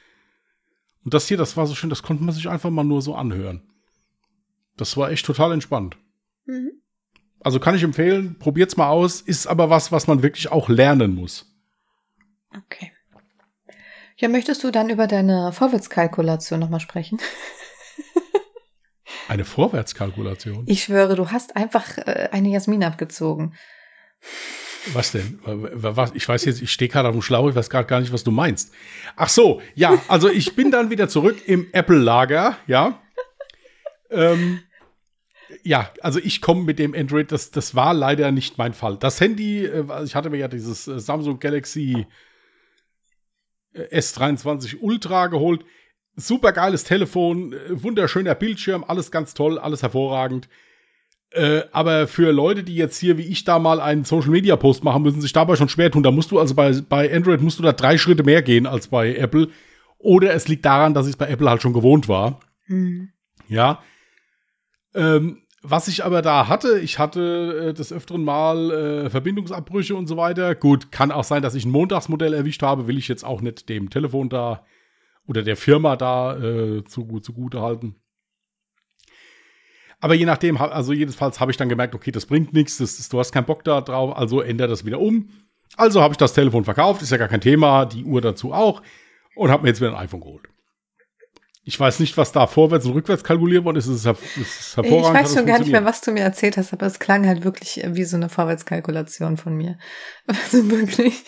[1.04, 3.14] Und das hier, das war so schön, das konnte man sich einfach mal nur so
[3.14, 3.62] anhören.
[4.76, 5.96] Das war echt total entspannt.
[6.46, 6.72] Mhm.
[7.40, 11.14] Also kann ich empfehlen, probiert's mal aus, ist aber was, was man wirklich auch lernen
[11.14, 11.52] muss.
[12.56, 12.92] Okay.
[14.16, 17.18] Ja, möchtest du dann über deine Vorwärtskalkulation nochmal sprechen?
[19.28, 20.64] Eine Vorwärtskalkulation?
[20.66, 23.54] Ich schwöre, du hast einfach äh, eine Jasmin abgezogen.
[24.92, 25.38] Was denn?
[26.14, 28.24] Ich weiß jetzt, ich stehe gerade auf dem Schlauch, ich weiß gerade gar nicht, was
[28.24, 28.72] du meinst.
[29.14, 33.00] Ach so, ja, also ich bin dann wieder zurück im Apple-Lager, ja.
[34.11, 34.61] Ähm,
[35.62, 38.96] ja, also ich komme mit dem Android, das, das war leider nicht mein Fall.
[38.96, 42.06] Das Handy, äh, ich hatte mir ja dieses äh, Samsung Galaxy
[43.72, 45.64] äh, S23 Ultra geholt.
[46.14, 50.48] Super geiles Telefon, wunderschöner Bildschirm, alles ganz toll, alles hervorragend.
[51.35, 54.85] Äh, aber für Leute, die jetzt hier wie ich da mal einen Social Media Post
[54.85, 56.03] machen, müssen sich dabei schon schwer tun.
[56.03, 58.88] Da musst du also bei, bei Android musst du da drei Schritte mehr gehen als
[58.88, 59.49] bei Apple.
[59.99, 62.40] Oder es liegt daran, dass ich es bei Apple halt schon gewohnt war.
[62.66, 63.11] Mhm.
[63.49, 63.83] Ja.
[64.95, 70.09] Ähm, was ich aber da hatte, ich hatte äh, des öfteren Mal äh, Verbindungsabbrüche und
[70.09, 70.55] so weiter.
[70.55, 73.68] Gut, kann auch sein, dass ich ein Montagsmodell erwischt habe, will ich jetzt auch nicht
[73.68, 74.66] dem Telefon da
[75.27, 78.01] oder der Firma da äh, zu, zugute halten.
[80.02, 83.08] Aber je nachdem, also jedenfalls habe ich dann gemerkt, okay, das bringt nichts, das, das,
[83.08, 85.28] du hast keinen Bock da drauf, also ändere das wieder um.
[85.76, 88.82] Also habe ich das Telefon verkauft, ist ja gar kein Thema, die Uhr dazu auch
[89.36, 90.48] und habe mir jetzt wieder ein iPhone geholt.
[91.62, 93.86] Ich weiß nicht, was da vorwärts und rückwärts kalkuliert worden ist.
[93.86, 95.20] Es ist, ist hervorragend.
[95.20, 97.44] Ich weiß schon gar nicht mehr, was du mir erzählt hast, aber es klang halt
[97.44, 99.78] wirklich wie so eine Vorwärtskalkulation von mir.
[100.26, 101.22] Also wirklich.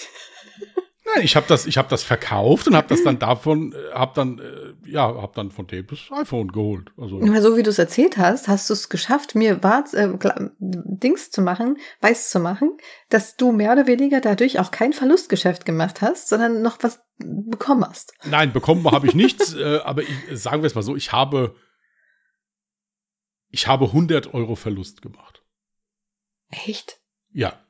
[1.07, 4.13] Nein, ich habe das, ich habe das verkauft und habe das dann davon, äh, habe
[4.15, 6.93] dann, äh, ja, habe dann von dem das iPhone geholt.
[6.97, 10.09] Also so wie du es erzählt hast, hast du es geschafft, mir war, äh,
[10.59, 12.79] Dings zu machen, weiß zu machen,
[13.11, 17.85] dass du mehr oder weniger dadurch auch kein Verlustgeschäft gemacht hast, sondern noch was bekommen
[17.85, 18.15] hast.
[18.25, 21.55] Nein, bekommen habe ich nichts, äh, aber ich, sagen wir es mal so, ich habe,
[23.51, 25.43] ich habe 100 Euro Verlust gemacht.
[26.49, 26.99] Echt?
[27.31, 27.64] Ja.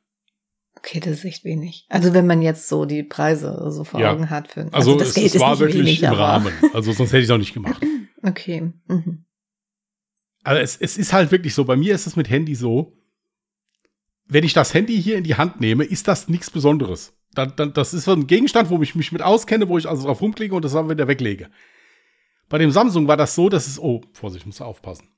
[0.85, 1.87] Okay, das ist echt wenig.
[1.89, 4.13] Also wenn man jetzt so die Preise so vor ja.
[4.13, 4.49] Augen hat.
[4.49, 6.53] Für, also, also das es, Geld es ist war wirklich wenig, im Rahmen.
[6.75, 7.83] Also sonst hätte ich es auch nicht gemacht.
[8.23, 8.71] okay.
[8.87, 9.25] Mhm.
[10.43, 12.99] Also es, es ist halt wirklich so, bei mir ist es mit Handy so,
[14.27, 17.15] wenn ich das Handy hier in die Hand nehme, ist das nichts Besonderes.
[17.33, 20.05] Dann, dann, das ist so ein Gegenstand, wo ich mich mit auskenne, wo ich also
[20.07, 21.49] drauf rumklicke und das dann wieder weglege.
[22.51, 25.09] Bei dem Samsung war das so, dass es, oh, Vorsicht, muss aufpassen.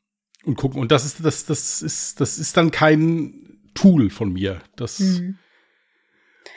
[0.44, 0.80] Und gucken.
[0.80, 4.62] Und das ist, das, das ist, das ist dann kein Tool von mir.
[4.76, 5.38] Das, mhm.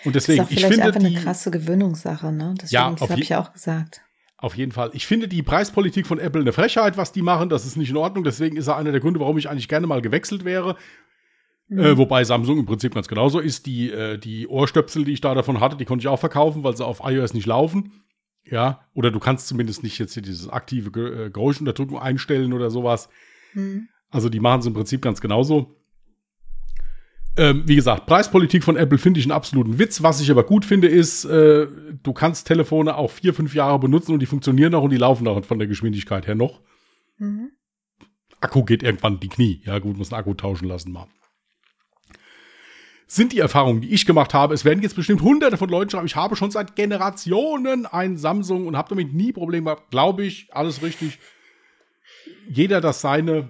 [0.05, 2.55] Und deswegen, das ist auch vielleicht ich finde einfach die, eine krasse Gewöhnungssache, ne?
[2.55, 4.01] Deswegen, ja, das habe ich ja auch gesagt.
[4.38, 4.91] Auf jeden Fall.
[4.93, 7.49] Ich finde die Preispolitik von Apple eine Frechheit, was die machen.
[7.49, 8.23] Das ist nicht in Ordnung.
[8.23, 10.77] Deswegen ist er einer der Gründe, warum ich eigentlich gerne mal gewechselt wäre.
[11.67, 11.79] Mhm.
[11.79, 13.65] Äh, wobei Samsung im Prinzip ganz genauso ist.
[13.65, 16.77] Die, äh, die Ohrstöpsel, die ich da davon hatte, die konnte ich auch verkaufen, weil
[16.77, 17.91] sie auf iOS nicht laufen.
[18.45, 23.09] Ja, oder du kannst zumindest nicht jetzt hier diese aktive äh, Geräuschunterdrückung einstellen oder sowas.
[23.53, 23.89] Mhm.
[24.09, 25.78] Also die machen es im Prinzip ganz genauso.
[27.39, 30.04] Ähm, wie gesagt, Preispolitik von Apple finde ich einen absoluten Witz.
[30.04, 31.67] Was ich aber gut finde, ist, äh,
[32.04, 35.25] du kannst Telefone auch vier, fünf Jahre benutzen und die funktionieren noch und die laufen
[35.25, 36.60] auch von der Geschwindigkeit her noch.
[37.17, 37.52] Mhm.
[38.41, 39.62] Akku geht irgendwann in die Knie.
[39.63, 41.08] Ja, gut, muss einen Akku tauschen lassen mal.
[43.08, 44.54] Sind die Erfahrungen, die ich gemacht habe.
[44.54, 48.67] Es werden jetzt bestimmt hunderte von Leuten schreiben, ich habe schon seit Generationen ein Samsung
[48.67, 49.91] und habe damit nie Probleme gehabt.
[49.91, 51.19] Glaube ich, alles richtig.
[52.49, 53.47] Jeder das seine.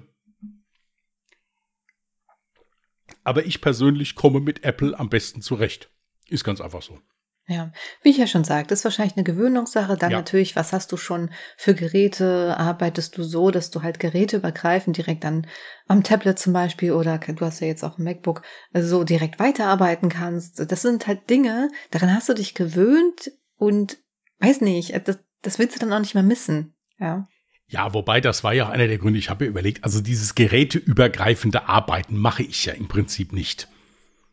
[3.30, 5.92] Aber ich persönlich komme mit Apple am besten zurecht.
[6.30, 6.98] Ist ganz einfach so.
[7.46, 9.98] Ja, wie ich ja schon sagte, ist wahrscheinlich eine Gewöhnungssache.
[9.98, 10.18] Dann ja.
[10.18, 12.58] natürlich, was hast du schon für Geräte?
[12.58, 15.46] Arbeitest du so, dass du halt geräteübergreifend direkt dann
[15.88, 18.42] am Tablet zum Beispiel oder du hast ja jetzt auch ein MacBook
[18.74, 20.60] so direkt weiterarbeiten kannst?
[20.72, 24.00] Das sind halt Dinge, daran hast du dich gewöhnt und
[24.40, 26.74] weiß nicht, das, das willst du dann auch nicht mehr missen.
[26.98, 27.28] Ja.
[27.70, 29.20] Ja, wobei das war ja auch einer der Gründe.
[29.20, 33.68] Ich habe mir überlegt, also dieses geräteübergreifende Arbeiten mache ich ja im Prinzip nicht.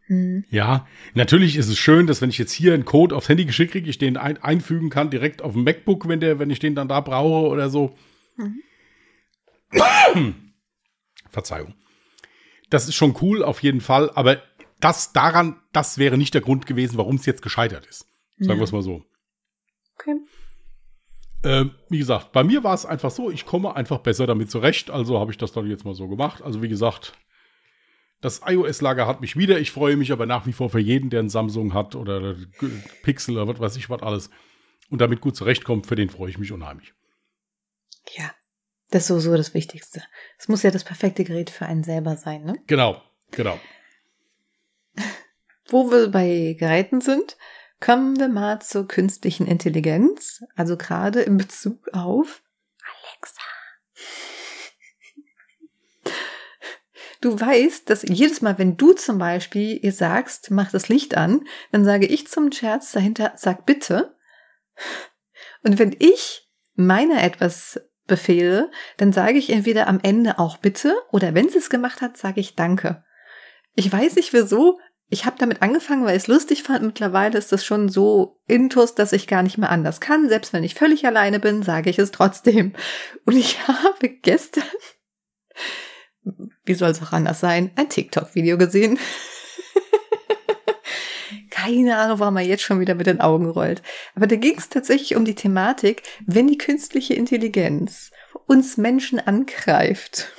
[0.08, 0.44] Mhm.
[0.50, 3.72] Ja, natürlich ist es schön, dass wenn ich jetzt hier einen Code aufs Handy geschickt
[3.72, 6.74] kriege, ich den ein einfügen kann direkt auf dem MacBook, wenn der, wenn ich den
[6.74, 7.94] dann da brauche oder so.
[8.36, 8.62] Mhm.
[11.30, 11.74] Verzeihung.
[12.70, 14.42] Das ist schon cool auf jeden Fall, aber
[14.80, 18.06] das daran, das wäre nicht der Grund gewesen, warum es jetzt gescheitert ist.
[18.38, 18.56] Sagen ja.
[18.56, 19.04] wir es mal so.
[19.98, 20.16] Okay.
[21.46, 24.90] Äh, wie gesagt, bei mir war es einfach so, ich komme einfach besser damit zurecht,
[24.90, 26.42] also habe ich das dann jetzt mal so gemacht.
[26.42, 27.12] Also wie gesagt,
[28.20, 29.60] das iOS-Lager hat mich wieder.
[29.60, 32.34] Ich freue mich aber nach wie vor für jeden, der ein Samsung hat oder
[33.04, 34.30] Pixel oder was weiß ich was alles
[34.90, 35.86] und damit gut zurechtkommt.
[35.86, 36.94] Für den freue ich mich unheimlich.
[38.16, 38.32] Ja,
[38.90, 40.02] das ist sowieso das Wichtigste.
[40.38, 42.56] Es muss ja das perfekte Gerät für einen selber sein, ne?
[42.66, 43.60] Genau, genau.
[45.68, 47.36] Wo wir bei Geräten sind,
[47.80, 52.42] Kommen wir mal zur künstlichen Intelligenz, also gerade in Bezug auf
[52.82, 53.42] Alexa.
[57.26, 61.46] du weißt, dass jedes Mal, wenn du zum Beispiel ihr sagst, mach das Licht an,
[61.72, 64.16] dann sage ich zum Scherz dahinter, sag bitte.
[65.62, 71.34] Und wenn ich meiner etwas befehle, dann sage ich entweder am Ende auch bitte oder
[71.34, 73.04] wenn sie es gemacht hat, sage ich danke.
[73.74, 76.82] Ich weiß nicht wieso, ich habe damit angefangen, weil ich es lustig fand.
[76.82, 80.28] Mittlerweile ist das schon so intus, dass ich gar nicht mehr anders kann.
[80.28, 82.72] Selbst wenn ich völlig alleine bin, sage ich es trotzdem.
[83.24, 84.64] Und ich habe gestern,
[86.64, 88.98] wie soll es auch anders sein, ein TikTok-Video gesehen.
[91.50, 93.82] Keine Ahnung, warum er jetzt schon wieder mit den Augen rollt.
[94.16, 98.10] Aber da ging es tatsächlich um die Thematik, wenn die künstliche Intelligenz
[98.46, 100.32] uns Menschen angreift.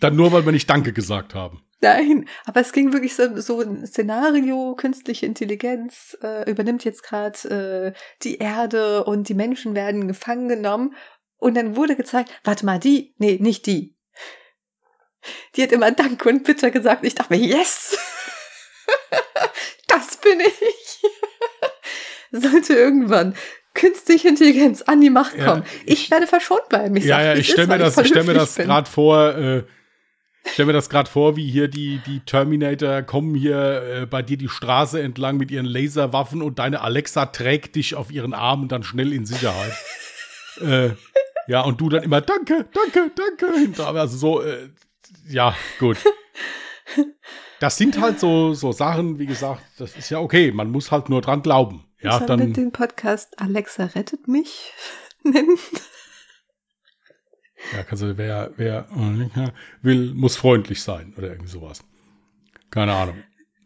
[0.00, 1.65] Dann nur, weil wir nicht Danke gesagt haben.
[1.86, 7.94] Nein, aber es ging wirklich so, so ein Szenario, künstliche Intelligenz äh, übernimmt jetzt gerade
[7.94, 10.94] äh, die Erde und die Menschen werden gefangen genommen.
[11.38, 13.94] Und dann wurde gezeigt, warte mal, die, nee, nicht die.
[15.54, 17.04] Die hat immer Danke und Bitte gesagt.
[17.04, 17.98] Ich dachte mir, yes!
[19.88, 21.02] das bin ich!
[22.42, 23.34] Sollte irgendwann
[23.74, 25.62] künstliche Intelligenz an die Macht kommen.
[25.62, 26.96] Ja, ich, ich, werde verschont bleiben.
[26.96, 29.64] Ich ja, ja, ich stelle mir, das, ich stell mir das gerade vor, äh,
[30.46, 34.22] ich stelle mir das gerade vor, wie hier die, die Terminator kommen hier äh, bei
[34.22, 38.68] dir die Straße entlang mit ihren Laserwaffen und deine Alexa trägt dich auf ihren Armen
[38.68, 39.72] dann schnell in Sicherheit.
[40.60, 40.90] äh,
[41.46, 43.86] ja, und du dann immer Danke, danke, danke.
[43.86, 44.70] Also so, äh,
[45.28, 45.98] ja, gut.
[47.60, 50.52] Das sind halt so, so Sachen, wie gesagt, das ist ja okay.
[50.52, 51.84] Man muss halt nur dran glauben.
[52.00, 54.72] Ja, ich dann den Podcast Alexa rettet mich
[55.22, 55.58] nennen.
[57.74, 58.86] Ja, kannst wer, wer
[59.82, 61.84] will, muss freundlich sein oder irgendwie sowas.
[62.70, 63.16] Keine Ahnung.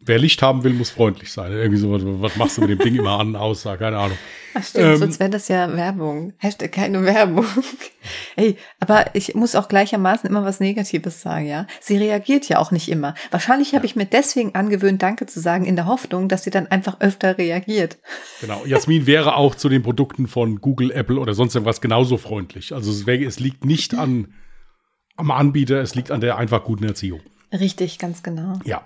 [0.03, 1.51] Wer Licht haben will, muss freundlich sein.
[1.51, 2.01] Irgendwie sowas.
[2.03, 3.77] Was machst du mit dem Ding immer an, aussah?
[3.77, 4.17] Keine Ahnung.
[4.53, 6.33] Ach stimmt, ähm, sonst wäre das ja Werbung.
[6.37, 7.45] Hashtag keine Werbung.
[8.35, 11.67] Ey, aber ich muss auch gleichermaßen immer was Negatives sagen, ja.
[11.79, 13.13] Sie reagiert ja auch nicht immer.
[13.29, 13.91] Wahrscheinlich habe ja.
[13.91, 17.37] ich mir deswegen angewöhnt, Danke zu sagen, in der Hoffnung, dass sie dann einfach öfter
[17.37, 17.97] reagiert.
[18.41, 18.63] Genau.
[18.65, 22.73] Jasmin wäre auch zu den Produkten von Google, Apple oder sonst irgendwas genauso freundlich.
[22.73, 24.33] Also es liegt nicht an,
[25.15, 27.21] am Anbieter, es liegt an der einfach guten Erziehung.
[27.53, 28.59] Richtig, ganz genau.
[28.65, 28.83] Ja.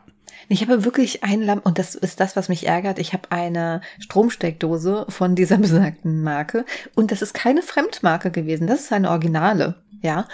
[0.50, 3.00] Ich habe wirklich ein Lamp und das ist das, was mich ärgert.
[3.00, 8.68] Ich habe eine Stromsteckdose von dieser besagten Marke und das ist keine Fremdmarke gewesen.
[8.68, 10.28] Das ist eine Originale, ja.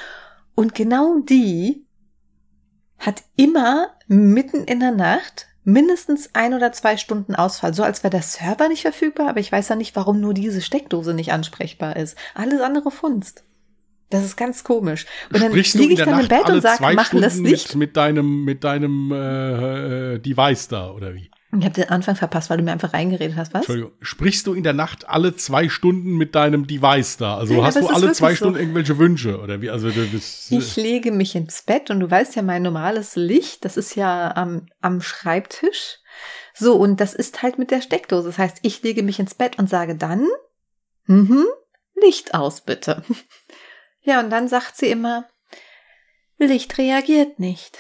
[0.56, 1.86] Und genau die
[3.00, 7.74] hat immer mitten in der Nacht mindestens ein oder zwei Stunden Ausfall.
[7.74, 10.62] So als wäre der Server nicht verfügbar, aber ich weiß ja nicht, warum nur diese
[10.62, 12.18] Steckdose nicht ansprechbar ist.
[12.34, 13.44] Alles andere funzt.
[14.12, 15.06] Das ist ganz komisch.
[15.34, 17.70] Und dann liege ich dann Nacht im Bett und sage, mach das nicht.
[17.70, 21.32] Mit, mit deinem, mit deinem äh, äh, Device da, oder wie?
[21.58, 23.62] Ich habe den Anfang verpasst, weil du mir einfach reingeredet hast, was?
[23.62, 23.92] Entschuldigung.
[24.02, 27.38] Sprichst du in der Nacht alle zwei Stunden mit deinem Device da?
[27.38, 28.60] Also ja, hast du alle zwei Stunden so.
[28.62, 29.70] irgendwelche Wünsche oder wie?
[29.70, 33.66] Also du bist, ich lege mich ins Bett und du weißt ja, mein normales Licht,
[33.66, 36.00] das ist ja am, am Schreibtisch.
[36.54, 38.28] So, und das ist halt mit der Steckdose.
[38.28, 40.28] Das heißt, ich lege mich ins Bett und sage dann,
[41.06, 41.46] mhm,
[42.02, 43.04] Licht aus bitte.
[44.04, 45.26] Ja, und dann sagt sie immer,
[46.38, 47.78] Licht reagiert nicht.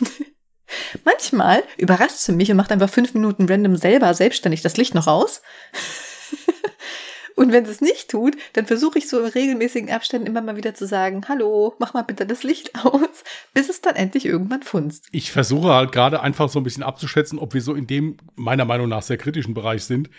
[1.04, 5.06] Manchmal überrascht sie mich und macht einfach fünf Minuten random selber selbstständig das Licht noch
[5.06, 5.42] aus.
[7.36, 10.56] und wenn sie es nicht tut, dann versuche ich so in regelmäßigen Abständen immer mal
[10.56, 14.62] wieder zu sagen, hallo, mach mal bitte das Licht aus, bis es dann endlich irgendwann
[14.62, 15.06] funzt.
[15.12, 18.64] Ich versuche halt gerade einfach so ein bisschen abzuschätzen, ob wir so in dem meiner
[18.64, 20.10] Meinung nach sehr kritischen Bereich sind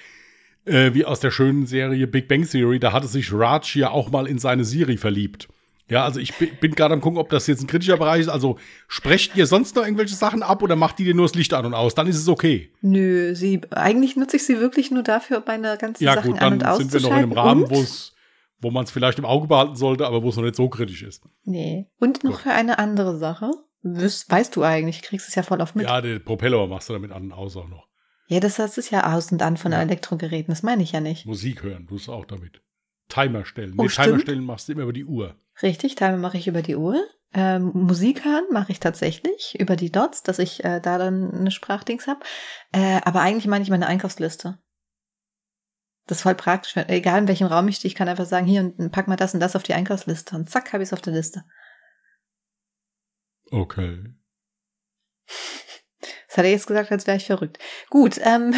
[0.66, 4.12] äh, wie aus der schönen Serie Big Bang Theory, da hatte sich Raj ja auch
[4.12, 5.48] mal in seine Siri verliebt.
[5.88, 8.30] Ja, also ich bin gerade am gucken, ob das jetzt ein kritischer Bereich ist.
[8.30, 11.54] Also sprecht ihr sonst noch irgendwelche Sachen ab oder macht die dir nur das Licht
[11.54, 11.94] an und aus?
[11.94, 12.72] Dann ist es okay.
[12.82, 16.54] Nö, sie eigentlich nutze ich sie wirklich nur dafür, meine ganzen ja, Sachen gut, an
[16.54, 16.70] und auszuschalten.
[16.70, 18.16] Ja gut, dann sind wir noch in einem Rahmen, wo es
[18.62, 21.04] wo man es vielleicht im Auge behalten sollte, aber wo es noch nicht so kritisch
[21.04, 21.24] ist.
[21.44, 21.86] Nee.
[22.00, 22.42] Und noch gut.
[22.42, 23.52] für eine andere Sache.
[23.84, 25.86] Weißt, weißt du eigentlich, kriegst es ja voll auf mit.
[25.86, 27.88] Ja, den Propeller machst du damit an und aus auch noch.
[28.28, 29.82] Ja, das, das ist ja aus und an von ja.
[29.82, 31.26] Elektrogeräten, das meine ich ja nicht.
[31.26, 32.62] Musik hören, du auch damit.
[33.08, 33.76] Timer stellen.
[33.78, 35.36] Oh, nee, Timer stellen machst du immer über die Uhr.
[35.62, 37.06] Richtig, Timer mache ich über die Uhr.
[37.34, 41.52] Ähm, Musik hören mache ich tatsächlich über die Dots, dass ich äh, da dann eine
[41.52, 42.22] Sprachdings habe.
[42.72, 44.58] Äh, aber eigentlich meine ich meine Einkaufsliste.
[46.08, 46.78] Das ist voll praktisch.
[46.78, 49.34] Egal in welchem Raum ich stehe, ich kann einfach sagen, hier und pack mal das
[49.34, 50.36] und das auf die Einkaufsliste.
[50.36, 51.44] Und zack, habe ich es auf der Liste.
[53.52, 54.16] Okay.
[56.36, 57.60] Das hat er jetzt gesagt, als wäre ich verrückt.
[57.90, 58.54] Gut, ähm.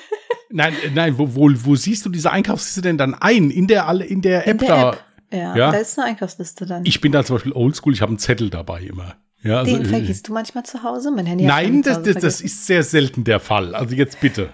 [0.48, 3.50] Nein, äh, nein, wo, wo, wo siehst du diese Einkaufsliste denn dann ein?
[3.50, 4.90] In der, in der App in der da?
[4.90, 5.04] App.
[5.32, 6.86] Ja, ja, da ist eine Einkaufsliste dann.
[6.86, 9.16] Ich bin da zum Beispiel oldschool, ich habe einen Zettel dabei immer.
[9.42, 11.10] Ja, also, Den vergisst du manchmal zu Hause?
[11.10, 13.74] Mein Handy Nein, das, das, das ist sehr selten der Fall.
[13.74, 14.50] Also jetzt bitte.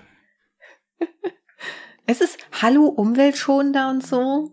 [2.06, 4.50] es ist Hallo umweltschonender und so.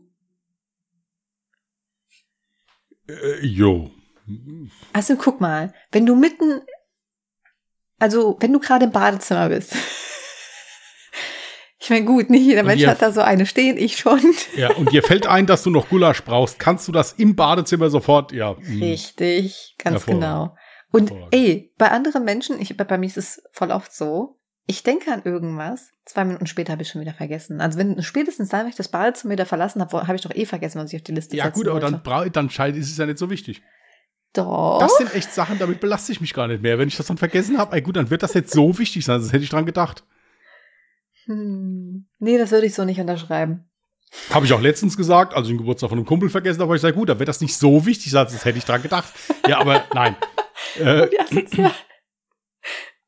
[3.07, 3.91] Äh, jo,
[4.91, 6.61] Also guck mal, wenn du mitten,
[7.99, 9.75] also wenn du gerade im Badezimmer bist.
[11.81, 14.19] Ich meine, gut, nicht jeder Und Mensch hat da so eine stehen, ich schon.
[14.55, 16.59] Ja, und dir fällt ein, dass du noch Gulasch brauchst.
[16.59, 18.33] Kannst du das im Badezimmer sofort?
[18.33, 18.57] Ja.
[18.57, 18.83] hm.
[18.83, 20.55] Richtig, ganz genau.
[20.91, 25.11] Und ey, bei anderen Menschen, ich, bei, mir ist es voll oft so, ich denke
[25.11, 27.61] an irgendwas, zwei Minuten später habe ich schon wieder vergessen.
[27.61, 30.45] Also wenn spätestens dann, wenn ich das Badezimmer wieder verlassen habe, habe ich doch eh
[30.45, 32.01] vergessen, was ich auf die Liste Ja, setzen gut, aber wollte.
[32.03, 33.63] dann, dann scheint, ist es ja nicht so wichtig.
[34.33, 34.79] Doch.
[34.79, 36.77] Das sind echt Sachen, damit belaste ich mich gar nicht mehr.
[36.77, 39.19] Wenn ich das dann vergessen habe, ey gut, dann wird das jetzt so wichtig sein,
[39.21, 40.03] das hätte ich dran gedacht.
[41.25, 42.05] hm.
[42.19, 43.65] Nee, das würde ich so nicht unterschreiben.
[44.31, 46.81] Habe ich auch letztens gesagt, als ich den Geburtstag von einem Kumpel vergessen habe ich
[46.81, 49.11] gesagt, gut, dann wird das nicht so wichtig sein, das hätte ich dran gedacht.
[49.47, 50.15] Ja, aber nein.
[50.77, 51.07] Äh,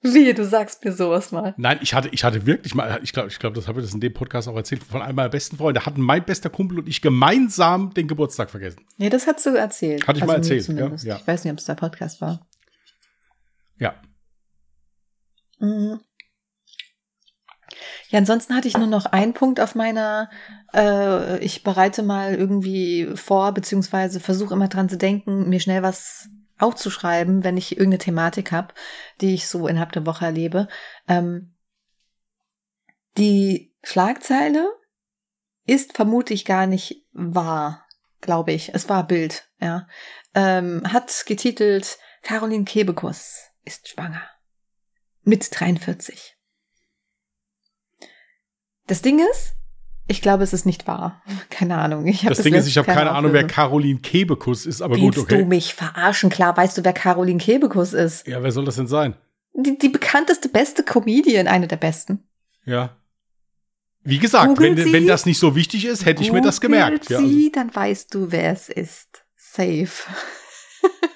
[0.04, 1.54] Wie du sagst mir sowas mal.
[1.58, 3.94] nein, ich hatte, ich hatte wirklich mal, ich glaube, ich glaube, das habe ich das
[3.94, 6.90] in dem Podcast auch erzählt, von einem meiner besten Freunde, hatten mein bester Kumpel und
[6.90, 8.84] ich gemeinsam den Geburtstag vergessen.
[8.98, 10.08] Ja, das hast du erzählt.
[10.08, 11.18] Hatte ich mal mir erzählt, ja, ja.
[11.18, 12.48] Ich weiß nicht, ob es der Podcast war.
[13.78, 13.94] Ja.
[15.60, 16.00] Mhm.
[18.10, 20.30] Ja, ansonsten hatte ich nur noch einen Punkt auf meiner,
[20.74, 26.28] äh, ich bereite mal irgendwie vor, beziehungsweise versuche immer dran zu denken, mir schnell was
[26.62, 28.74] aufzuschreiben, wenn ich irgendeine Thematik habe,
[29.20, 30.68] die ich so innerhalb der Woche erlebe.
[31.08, 31.56] Ähm,
[33.18, 34.70] die Schlagzeile
[35.66, 37.86] ist vermutlich gar nicht wahr,
[38.22, 38.74] glaube ich.
[38.74, 39.88] Es war Bild, ja.
[40.34, 44.22] Ähm, hat getitelt, Caroline Kebekus ist schwanger.
[45.24, 46.38] Mit 43.
[48.88, 49.54] Das Ding ist,
[50.12, 51.22] ich glaube, es ist nicht wahr.
[51.50, 52.06] Keine Ahnung.
[52.06, 53.48] Ich Das Ding ist, ich habe keine Ahnung, wer.
[53.48, 55.46] Caroline Kebekus ist, aber gut, Willst du okay.
[55.46, 56.30] mich verarschen?
[56.30, 58.28] Klar, weißt du, wer Caroline Kebekus ist?
[58.28, 59.16] Ja, wer soll das denn sein?
[59.54, 62.24] Die, die bekannteste, beste Comedian, eine der besten.
[62.66, 62.96] Ja.
[64.04, 64.94] Wie gesagt, wenn, Sie?
[64.94, 67.10] wenn das nicht so wichtig ist, hätte ich mir das gemerkt.
[67.10, 69.24] Ja, also, sie, dann weißt du, wer es ist.
[69.36, 69.88] Safe.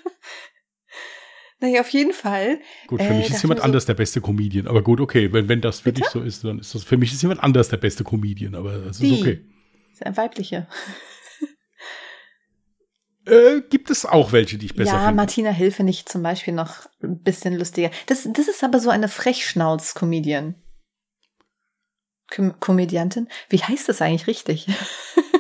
[1.66, 2.60] naja, auf jeden Fall.
[2.88, 4.68] gut, für äh, mich ist jemand so- anders der beste Comedian.
[4.68, 6.02] Aber gut, okay, wenn, wenn das für Bitte?
[6.02, 8.56] dich so ist, dann ist das für mich ist jemand anders der beste Comedian.
[8.56, 9.20] Aber das ist Die.
[9.20, 9.46] okay.
[9.92, 10.68] Ist ein weibliche.
[13.28, 15.16] Äh, gibt es auch welche, die ich besser ja, finde?
[15.16, 17.90] Martina Hill finde ich zum Beispiel noch ein bisschen lustiger.
[18.06, 20.54] Das, das ist aber so eine Frechschnauz-Comedian.
[22.30, 23.28] Com Komödiantin?
[23.50, 24.68] Wie heißt das eigentlich richtig?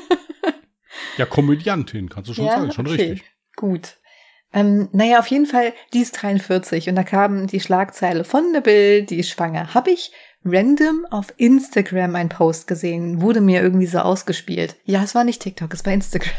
[1.17, 2.95] Ja, Komödiantin, kannst du schon sagen, schon okay.
[2.95, 3.31] richtig.
[3.55, 3.97] Gut.
[4.55, 8.61] Ähm, naja, auf jeden Fall, die ist 43 und da kam die Schlagzeile von der
[8.61, 9.73] Bild, die ist schwanger.
[9.73, 10.13] Habe ich
[10.45, 14.77] random auf Instagram einen Post gesehen, wurde mir irgendwie so ausgespielt.
[14.85, 16.31] Ja, es war nicht TikTok, es war Instagram.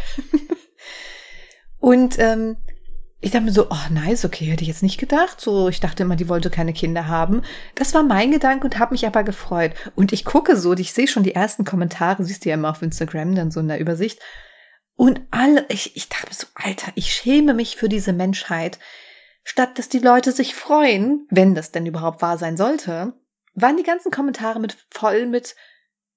[1.78, 2.56] und ähm,
[3.20, 5.38] ich dachte mir so, oh nice, okay, hätte ich jetzt nicht gedacht.
[5.38, 7.42] So, ich dachte immer, die wollte keine Kinder haben.
[7.74, 9.72] Das war mein Gedanke und habe mich aber gefreut.
[9.94, 12.82] Und ich gucke so, ich sehe schon die ersten Kommentare, siehst du ja immer auf
[12.82, 14.20] Instagram, dann so in der Übersicht.
[14.96, 18.78] Und alle, ich, ich dachte so, Alter, ich schäme mich für diese Menschheit.
[19.44, 23.12] Statt dass die Leute sich freuen, wenn das denn überhaupt wahr sein sollte,
[23.54, 25.54] waren die ganzen Kommentare mit voll mit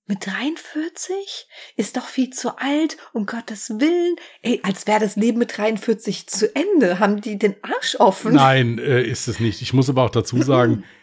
[0.09, 1.47] mit 43?
[1.77, 4.15] Ist doch viel zu alt, um Gottes Willen.
[4.41, 6.97] Ey, als wäre das Leben mit 43 zu Ende.
[6.97, 8.33] Haben die den Arsch offen?
[8.33, 9.61] Nein, äh, ist es nicht.
[9.61, 10.83] Ich muss aber auch dazu sagen,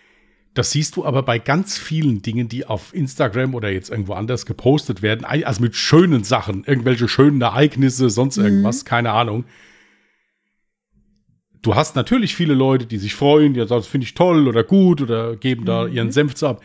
[0.57, 4.47] das siehst du aber bei ganz vielen Dingen, die auf Instagram oder jetzt irgendwo anders
[4.47, 9.45] gepostet werden, also mit schönen Sachen, irgendwelche schönen Ereignisse, sonst irgendwas, keine Ahnung.
[11.61, 14.64] Du hast natürlich viele Leute, die sich freuen, die sagen, das finde ich toll oder
[14.64, 16.62] gut oder geben da ihren Senf zu ab.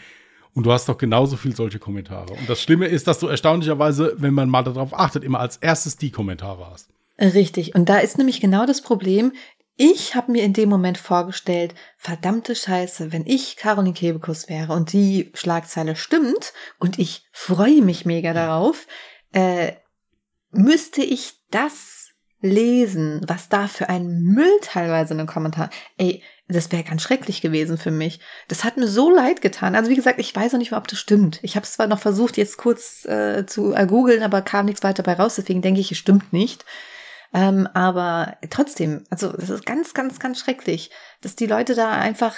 [0.53, 2.33] Und du hast doch genauso viel solche Kommentare.
[2.33, 5.97] Und das Schlimme ist, dass du erstaunlicherweise, wenn man mal darauf achtet, immer als erstes
[5.97, 6.89] die Kommentare hast.
[7.19, 7.75] Richtig.
[7.75, 9.33] Und da ist nämlich genau das Problem.
[9.83, 14.93] Ich habe mir in dem Moment vorgestellt, verdammte Scheiße, wenn ich Caroline Kebekus wäre und
[14.93, 18.85] die Schlagzeile stimmt und ich freue mich mega darauf,
[19.33, 19.71] äh,
[20.51, 22.09] müsste ich das
[22.41, 25.71] lesen, was da für ein Müll teilweise in den Kommentaren.
[25.97, 28.19] Ey, das wäre ganz schrecklich gewesen für mich.
[28.49, 29.75] Das hat mir so leid getan.
[29.75, 31.39] Also wie gesagt, ich weiß noch nicht mal, ob das stimmt.
[31.41, 35.01] Ich habe es zwar noch versucht, jetzt kurz äh, zu googeln, aber kam nichts weiter
[35.01, 35.37] bei raus.
[35.37, 36.65] Deswegen denke ich, es stimmt nicht.
[37.33, 40.91] Ähm, aber trotzdem, also das ist ganz, ganz, ganz schrecklich,
[41.21, 42.35] dass die Leute da einfach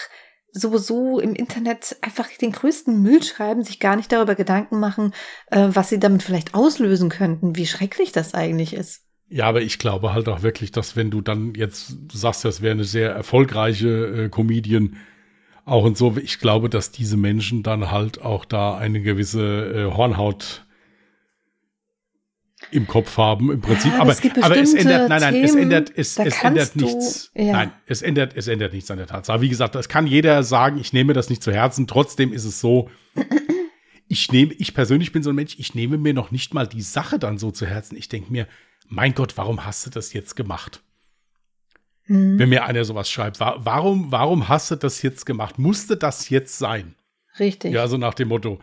[0.52, 5.14] sowieso im Internet einfach den größten Müll schreiben, sich gar nicht darüber Gedanken machen,
[5.50, 9.02] äh, was sie damit vielleicht auslösen könnten, wie schrecklich das eigentlich ist.
[9.30, 12.74] Ja, aber ich glaube halt auch wirklich, dass wenn du dann jetzt sagst, das wäre
[12.74, 14.98] eine sehr erfolgreiche äh, Comedian,
[15.66, 19.96] auch und so, ich glaube, dass diese Menschen dann halt auch da eine gewisse äh,
[19.96, 20.66] Hornhaut
[22.72, 23.92] im Kopf haben, im Prinzip.
[23.94, 26.36] Ja, aber aber, es aber es ändert, nein, nein, es Themen, ändert, es, da es
[26.36, 27.32] kannst ändert du- nichts.
[27.36, 27.52] ja.
[27.52, 29.42] Nein, es ändert, es ändert nichts an der Tatsache.
[29.42, 31.88] Wie gesagt, das kann jeder sagen, ich nehme das nicht zu Herzen.
[31.88, 32.90] Trotzdem ist es so,
[34.08, 36.82] ich nehme, ich persönlich bin so ein Mensch, ich nehme mir noch nicht mal die
[36.82, 37.96] Sache dann so zu Herzen.
[37.98, 38.48] Ich denke mir,
[38.88, 40.82] mein Gott, warum hast du das jetzt gemacht?
[42.06, 42.38] Hm.
[42.38, 45.58] Wenn mir einer sowas schreibt, warum, warum hast du das jetzt gemacht?
[45.58, 46.96] Musste das jetzt sein?
[47.40, 47.74] Richtig.
[47.74, 48.60] Ja, so nach dem Motto.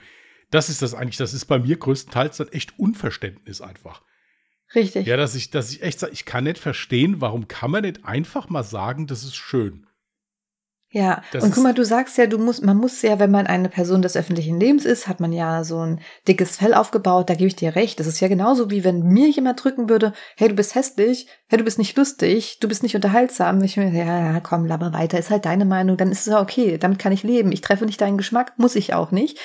[0.51, 4.03] Das ist das eigentlich, das ist bei mir größtenteils dann echt Unverständnis einfach.
[4.75, 5.07] Richtig.
[5.07, 8.05] Ja, dass ich, dass ich echt sage, ich kann nicht verstehen, warum kann man nicht
[8.05, 9.87] einfach mal sagen, das ist schön.
[10.93, 13.47] Ja, das und guck mal, du sagst ja, du musst, man muss ja, wenn man
[13.47, 17.35] eine Person des öffentlichen Lebens ist, hat man ja so ein dickes Fell aufgebaut, da
[17.35, 18.01] gebe ich dir recht.
[18.01, 21.59] Das ist ja genauso wie wenn mir jemand drücken würde, hey, du bist hässlich, hey,
[21.59, 23.63] du bist nicht lustig, du bist nicht unterhaltsam.
[23.63, 26.41] Ich mir, ja, ja, komm, laber weiter, ist halt deine Meinung, dann ist es ja
[26.41, 27.53] okay, damit kann ich leben.
[27.53, 29.39] Ich treffe nicht deinen Geschmack, muss ich auch nicht.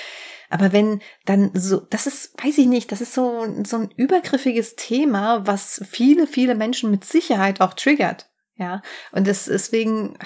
[0.50, 4.76] Aber wenn dann so, das ist, weiß ich nicht, das ist so, so ein übergriffiges
[4.76, 8.30] Thema, was viele, viele Menschen mit Sicherheit auch triggert.
[8.58, 8.82] Ja,
[9.12, 10.18] und das, deswegen,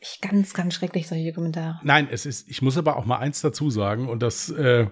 [0.00, 1.80] ich ganz, ganz schrecklich solche Kommentare.
[1.84, 4.86] Nein, es ist, ich muss aber auch mal eins dazu sagen und das, äh,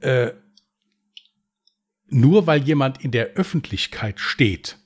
[0.00, 0.32] äh,
[2.08, 4.78] nur weil jemand in der Öffentlichkeit steht,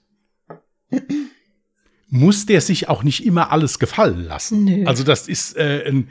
[2.08, 4.64] muss der sich auch nicht immer alles gefallen lassen.
[4.64, 4.86] Nö.
[4.86, 6.10] Also das ist äh, ein,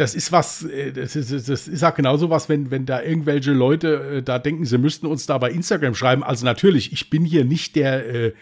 [0.00, 3.52] das ist was, äh, das ist, das ist auch genauso was, wenn, wenn da irgendwelche
[3.52, 6.24] Leute äh, da denken, sie müssten uns da bei Instagram schreiben.
[6.24, 8.32] Also natürlich, ich bin hier nicht der, äh,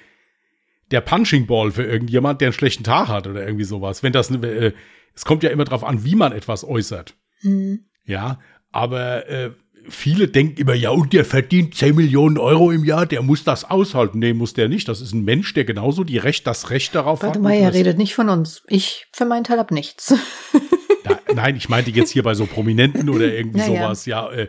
[0.92, 4.04] der Punching Ball für irgendjemand, der einen schlechten Tag hat oder irgendwie sowas.
[4.04, 4.72] Wenn das, äh,
[5.14, 7.16] es kommt ja immer darauf an, wie man etwas äußert.
[7.42, 7.86] Mhm.
[8.04, 8.38] Ja,
[8.70, 9.50] aber äh,
[9.88, 13.64] viele denken immer, ja, und der verdient 10 Millionen Euro im Jahr, der muss das
[13.64, 14.20] aushalten.
[14.20, 14.86] Nee, muss der nicht.
[14.86, 17.44] Das ist ein Mensch, der genauso die Recht, das Recht darauf Warte hat.
[17.44, 18.62] Warte mal, er redet nicht von uns.
[18.68, 20.14] Ich für meinen Teil hab nichts.
[21.04, 24.30] Ja, nein, ich meinte jetzt hier bei so Prominenten oder irgendwie ja, sowas, ja.
[24.30, 24.48] ja äh,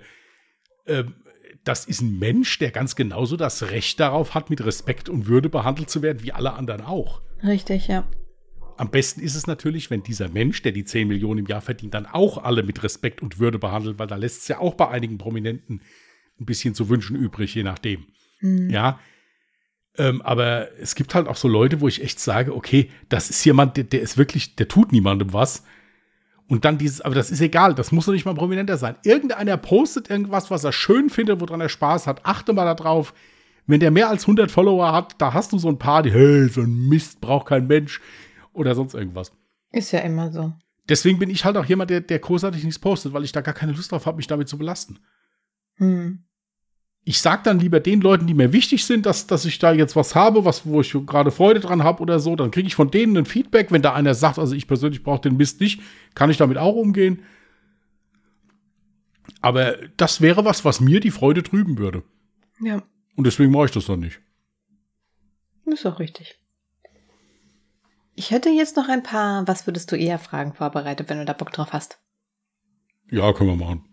[0.85, 1.03] äh,
[1.63, 5.49] das ist ein Mensch, der ganz genauso das Recht darauf hat, mit Respekt und Würde
[5.49, 7.21] behandelt zu werden, wie alle anderen auch.
[7.43, 8.07] Richtig, ja.
[8.77, 11.93] Am besten ist es natürlich, wenn dieser Mensch, der die 10 Millionen im Jahr verdient,
[11.93, 14.87] dann auch alle mit Respekt und Würde behandelt, weil da lässt es ja auch bei
[14.87, 15.81] einigen Prominenten
[16.39, 18.05] ein bisschen zu wünschen übrig, je nachdem.
[18.39, 18.69] Mhm.
[18.69, 18.99] Ja.
[19.97, 23.43] Ähm, aber es gibt halt auch so Leute, wo ich echt sage, okay, das ist
[23.43, 25.65] jemand, der, der ist wirklich, der tut niemandem was.
[26.49, 28.95] Und dann dieses, aber das ist egal, das muss doch nicht mal prominenter sein.
[29.03, 32.25] Irgendeiner postet irgendwas, was er schön findet, woran er Spaß hat.
[32.25, 33.13] Achte mal darauf.
[33.67, 36.49] Wenn der mehr als 100 Follower hat, da hast du so ein paar, die, hey,
[36.49, 38.01] so ein Mist braucht kein Mensch
[38.51, 39.31] oder sonst irgendwas.
[39.71, 40.51] Ist ja immer so.
[40.89, 43.53] Deswegen bin ich halt auch jemand, der, der großartig nichts postet, weil ich da gar
[43.53, 44.97] keine Lust drauf habe, mich damit zu belasten.
[45.75, 46.23] Hm
[47.09, 49.95] ich sage dann lieber den Leuten, die mir wichtig sind, dass, dass ich da jetzt
[49.95, 52.91] was habe, was, wo ich gerade Freude dran habe oder so, dann kriege ich von
[52.91, 53.71] denen ein Feedback.
[53.71, 55.81] Wenn da einer sagt, also ich persönlich brauche den Mist nicht,
[56.13, 57.23] kann ich damit auch umgehen.
[59.41, 62.03] Aber das wäre was, was mir die Freude trüben würde.
[62.61, 62.83] Ja.
[63.15, 64.19] Und deswegen mache ich das dann nicht.
[65.65, 66.37] ist auch richtig.
[68.13, 71.33] Ich hätte jetzt noch ein paar, was würdest du eher Fragen vorbereitet, wenn du da
[71.33, 71.97] Bock drauf hast.
[73.09, 73.83] Ja, können wir machen.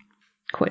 [0.60, 0.68] Cool.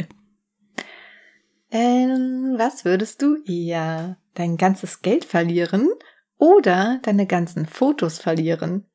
[1.71, 4.17] Ähm, was würdest du eher?
[4.33, 5.89] Dein ganzes Geld verlieren
[6.37, 8.85] oder deine ganzen Fotos verlieren?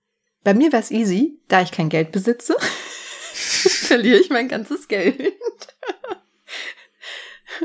[0.43, 5.19] Bei mir wäre es easy, da ich kein Geld besitze, verliere ich mein ganzes Geld.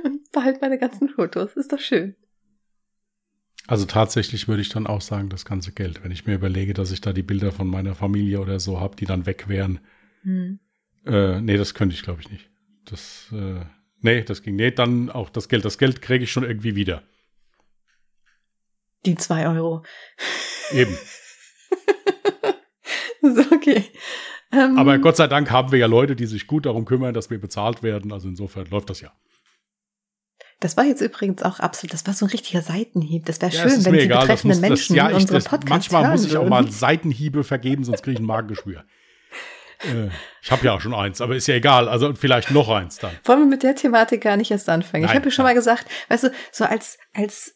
[0.03, 1.53] Und behalte meine ganzen Fotos.
[1.53, 2.16] Ist doch schön.
[3.68, 6.03] Also tatsächlich würde ich dann auch sagen, das ganze Geld.
[6.03, 8.95] Wenn ich mir überlege, dass ich da die Bilder von meiner Familie oder so habe,
[8.95, 9.80] die dann weg wären.
[10.22, 10.60] Hm.
[11.06, 12.49] Äh, nee, das könnte ich, glaube ich, nicht.
[12.86, 13.62] Das, äh,
[14.06, 14.78] Nee, das ging nicht.
[14.78, 15.66] Dann auch das Geld.
[15.66, 17.01] Das Geld kriege ich schon irgendwie wieder.
[19.03, 19.84] Die zwei Euro.
[20.72, 20.95] Eben.
[23.24, 23.84] so, okay.
[24.51, 27.32] Ähm, Aber Gott sei Dank haben wir ja Leute, die sich gut darum kümmern, dass
[27.32, 28.14] wir bezahlt werden.
[28.14, 29.12] Also insofern läuft das ja.
[30.60, 33.26] Das war jetzt übrigens auch absolut, das war so ein richtiger Seitenhieb.
[33.26, 36.12] Das wäre ja, schön, wenn die egal, betreffenden muss, Menschen das, ja, unsere Podcasts Manchmal
[36.12, 38.86] muss ich auch mal Seitenhiebe vergeben, sonst kriege ich ein Magengeschwür.
[39.86, 40.10] Äh,
[40.42, 41.88] ich habe ja auch schon eins, aber ist ja egal.
[41.90, 43.12] Also vielleicht noch eins dann.
[43.24, 45.04] Wollen wir mit der Thematik gar nicht erst anfangen?
[45.04, 47.56] Nein, ich habe ja schon mal gesagt, weißt du, so als, als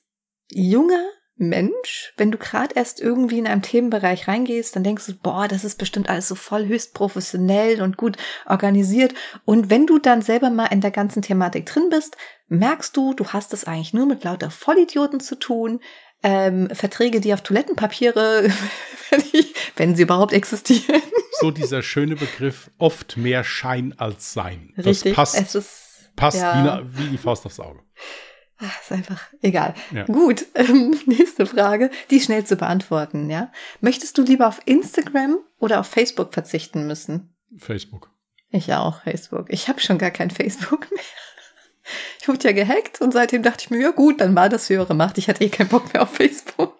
[0.52, 1.06] junger
[1.40, 5.64] Mensch, wenn du gerade erst irgendwie in einem Themenbereich reingehst, dann denkst du, boah, das
[5.64, 9.14] ist bestimmt alles so voll höchst professionell und gut organisiert.
[9.46, 12.18] Und wenn du dann selber mal in der ganzen Thematik drin bist,
[12.50, 15.80] merkst du, du hast es eigentlich nur mit lauter Vollidioten zu tun,
[16.24, 18.50] ähm, Verträge, die auf Toilettenpapiere,
[19.76, 21.02] wenn sie überhaupt existieren.
[21.40, 24.74] So dieser schöne Begriff, oft mehr Schein als Sein.
[24.78, 26.84] Richtig, das passt, es ist, passt ja.
[26.84, 27.80] wie, wie die Faust aufs Auge.
[28.62, 29.74] Ach, ist einfach egal.
[29.92, 30.04] Ja.
[30.04, 33.52] Gut, ähm, nächste Frage, die schnell zu beantworten, ja.
[33.80, 37.34] Möchtest du lieber auf Instagram oder auf Facebook verzichten müssen?
[37.58, 38.12] Facebook.
[38.52, 39.46] Ich auch, Facebook.
[39.50, 41.04] Ich habe schon gar kein Facebook mehr.
[42.22, 44.94] Ich wurde ja gehackt und seitdem dachte ich mir, ja gut, dann war das höhere
[44.94, 45.18] Macht.
[45.18, 46.76] Ich hatte eh keinen Bock mehr auf Facebook.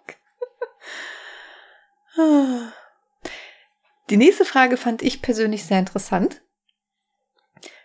[4.10, 6.42] Die nächste Frage fand ich persönlich sehr interessant.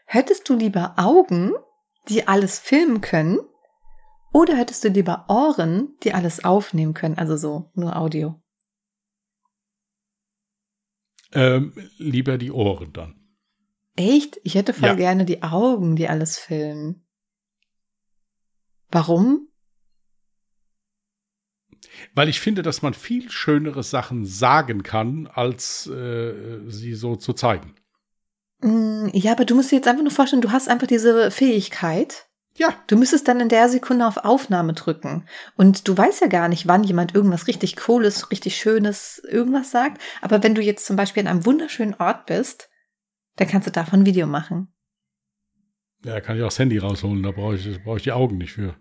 [0.05, 1.53] Hättest du lieber Augen,
[2.09, 3.39] die alles filmen können,
[4.34, 8.36] Oder hättest du lieber Ohren, die alles aufnehmen können, also so nur Audio?
[11.32, 13.15] Ähm, lieber die Ohren dann.
[13.95, 14.38] Echt?
[14.43, 14.95] Ich hätte voll Ja.
[14.95, 17.04] gerne die Augen, die alles filmen.
[18.91, 19.47] Warum?
[22.13, 27.33] Weil ich finde, dass man viel schönere Sachen sagen kann, als äh, sie so zu
[27.33, 27.75] zeigen.
[28.61, 32.27] Mm, Ja, aber du musst dir jetzt einfach nur vorstellen, du hast einfach diese Fähigkeit.
[32.57, 35.27] Ja, Du müsstest dann in der Sekunde auf Aufnahme drücken.
[35.57, 40.01] Und du weißt ja gar nicht, wann jemand irgendwas richtig Cooles, richtig Schönes, irgendwas sagt.
[40.21, 42.69] Aber wenn du jetzt zum Beispiel an einem wunderschönen Ort bist,
[43.36, 44.73] dann kannst du davon ein Video machen.
[46.05, 48.53] Ja, kann ich auch das Handy rausholen, da brauche ich, brauche ich die Augen nicht
[48.53, 48.75] für.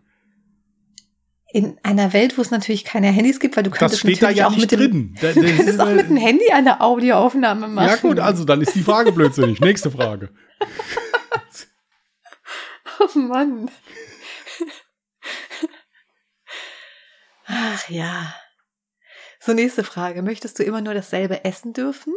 [1.53, 4.27] In einer Welt, wo es natürlich keine Handys gibt, weil du Das könntest steht da
[4.27, 5.15] natürlich ja auch nicht mit dem, drin.
[5.21, 7.89] Da- Du das könntest auch mit dem Handy eine Audioaufnahme machen.
[7.89, 9.61] Ja gut, also dann ist die Frage blödsinnig.
[9.61, 10.31] Nächste Frage.
[13.01, 13.69] Oh Mann.
[17.47, 18.35] Ach ja.
[19.41, 20.23] So, nächste Frage.
[20.23, 22.15] Möchtest du immer nur dasselbe essen dürfen?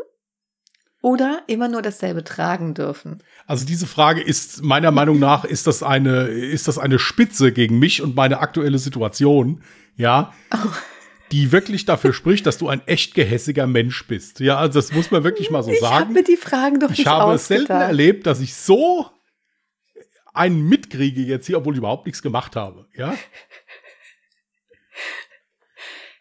[1.08, 3.24] Oder immer nur dasselbe tragen dürfen?
[3.46, 7.80] Also diese Frage ist meiner Meinung nach ist das eine ist das eine Spitze gegen
[7.80, 9.64] mich und meine aktuelle Situation,
[9.96, 10.34] ja,
[11.32, 14.42] die wirklich dafür spricht, dass du ein echt gehässiger Mensch bist.
[14.42, 16.14] Ja, also das muss man wirklich mal so ich habe sagen.
[16.14, 19.10] mir die Fragen doch Ich nicht habe es selten erlebt, dass ich so
[20.34, 22.86] einen mitkriege jetzt hier, obwohl ich überhaupt nichts gemacht habe.
[22.98, 23.16] Ja,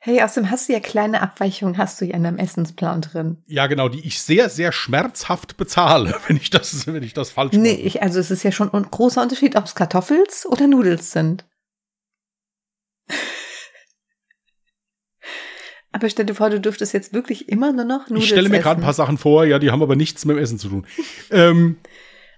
[0.07, 3.39] Hey, außerdem hast du ja kleine Abweichungen, hast du ja in deinem Essensplan drin.
[3.49, 7.55] ja genau, die ich sehr sehr schmerzhaft bezahle, wenn ich das wenn ich das falsch
[7.55, 7.81] Nee, mache.
[7.83, 11.45] ich, also es ist ja schon ein großer Unterschied, ob es Kartoffels oder Nudels sind.
[15.91, 18.61] Aber stell dir vor, du dürftest jetzt wirklich immer nur noch Nudels ich stelle mir
[18.61, 20.87] gerade ein paar Sachen vor, ja, die haben aber nichts mit dem Essen zu tun.
[21.33, 21.79] Ähm,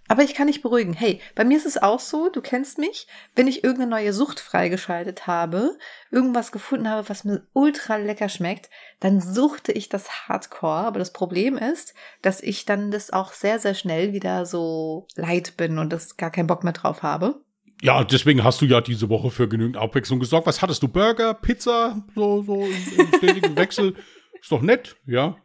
[0.08, 0.94] Aber ich kann dich beruhigen.
[0.94, 3.06] Hey, bei mir ist es auch so, du kennst mich,
[3.36, 5.76] wenn ich irgendeine neue Sucht freigeschaltet habe,
[6.10, 10.86] irgendwas gefunden habe, was mir ultra lecker schmeckt, dann suchte ich das Hardcore.
[10.86, 15.58] Aber das Problem ist, dass ich dann das auch sehr, sehr schnell wieder so leid
[15.58, 17.42] bin und das gar keinen Bock mehr drauf habe.
[17.82, 20.46] Ja, deswegen hast du ja diese Woche für genügend Abwechslung gesorgt.
[20.46, 20.88] Was hattest du?
[20.88, 23.94] Burger, Pizza, so, so im, stetigen Wechsel?
[24.40, 25.36] Ist doch nett, ja.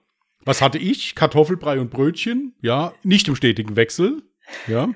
[0.45, 1.15] Was hatte ich?
[1.15, 2.93] Kartoffelbrei und Brötchen, ja.
[3.03, 4.23] Nicht im stetigen Wechsel,
[4.67, 4.89] ja.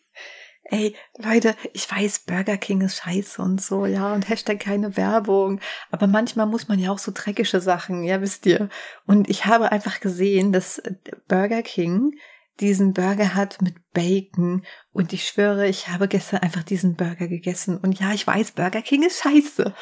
[0.69, 5.61] Ey, Leute, ich weiß, Burger King ist scheiße und so, ja, und Hashtag keine Werbung.
[5.91, 8.67] Aber manchmal muss man ja auch so dreckige Sachen, ja, wisst ihr.
[9.05, 10.95] Und ich habe einfach gesehen, dass äh,
[11.29, 12.17] Burger King
[12.59, 14.65] diesen Burger hat mit Bacon.
[14.91, 17.77] Und ich schwöre, ich habe gestern einfach diesen Burger gegessen.
[17.77, 19.73] Und ja, ich weiß, Burger King ist scheiße.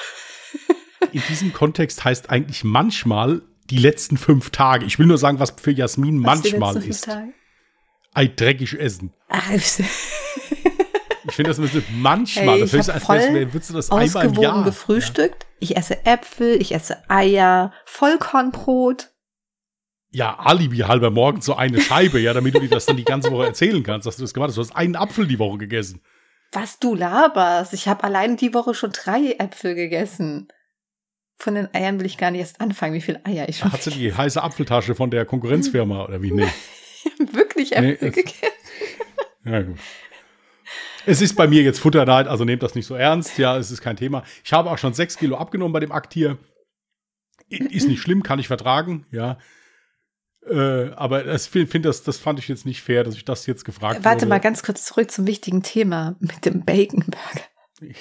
[1.12, 4.86] In diesem Kontext heißt eigentlich manchmal die letzten fünf Tage.
[4.86, 7.06] Ich will nur sagen, was für Jasmin Was die manchmal ist.
[7.06, 7.34] Tage?
[8.16, 9.14] Ein dreckig essen.
[9.30, 9.64] Ah, Ich
[11.36, 12.60] finde, das müsste manchmal.
[12.62, 14.64] Hey, das hab als würdest du das einmal im Jahr.
[14.64, 15.46] gefrühstückt.
[15.60, 19.12] Ich esse Äpfel, ich esse Eier, Vollkornbrot.
[20.12, 23.32] Ja, Alibi halber morgen so eine Scheibe, ja, damit du dir das dann die ganze
[23.32, 24.56] Woche erzählen kannst, dass du das gemacht hast.
[24.56, 26.02] Du hast einen Apfel die Woche gegessen.
[26.54, 27.74] Was du laberst.
[27.74, 30.48] Ich habe allein die Woche schon drei Äpfel gegessen.
[31.38, 33.84] Von den Eiern will ich gar nicht erst anfangen, wie viele Eier ich schon Hat
[33.84, 36.32] sie die heiße Apfeltasche von der Konkurrenzfirma oder wie?
[36.32, 36.48] Nee.
[37.34, 38.40] wirklich Nee, Äpfel es- gegessen.
[39.46, 39.78] Ja, gut.
[41.06, 43.38] Es ist bei mir jetzt Futterneid, also nehmt das nicht so ernst.
[43.38, 44.24] Ja, es ist kein Thema.
[44.44, 46.40] Ich habe auch schon sechs Kilo abgenommen bei dem Akt hier.
[47.48, 49.38] Ist nicht schlimm, kann ich vertragen, ja.
[50.50, 53.66] Äh, aber das, find, das, das fand ich jetzt nicht fair, dass ich das jetzt
[53.66, 54.30] gefragt Warte wurde.
[54.30, 57.46] mal ganz kurz zurück zum wichtigen Thema mit dem Bacon Burger.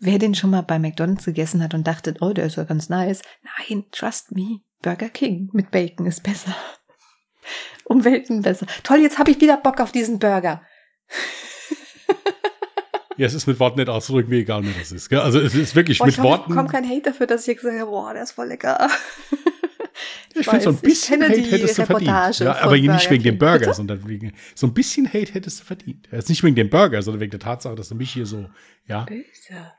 [0.00, 2.88] Wer den schon mal bei McDonald's gegessen hat und dachte, oh, der ist ja ganz
[2.88, 3.22] nice.
[3.68, 4.60] Nein, trust me.
[4.80, 6.56] Burger King mit Bacon ist besser.
[7.84, 8.66] Um Welten besser.
[8.82, 10.62] Toll, jetzt habe ich wieder Bock auf diesen Burger.
[13.18, 15.10] Ja, es ist mit Worten nicht auszudrücken, wie egal mir das ist.
[15.10, 15.20] Gell?
[15.20, 16.48] Also es ist wirklich Boah, mit ich hoffe, ich Worten.
[16.50, 18.88] bekomme keinen Hate dafür, dass ich gesagt habe, boah, der ist voll lecker.
[20.34, 22.08] Ich finde, so ein ich bisschen Hate hättest du verdient.
[22.10, 23.38] Reportage Ja, von aber nicht Burger wegen dem.
[23.38, 23.74] Burger, Bitte?
[23.74, 26.08] sondern wegen, so ein bisschen Hate hättest du verdient.
[26.10, 28.48] Jetzt nicht wegen dem Burger, sondern wegen der Tatsache, dass du mich hier so,
[28.86, 29.72] ja, Böse.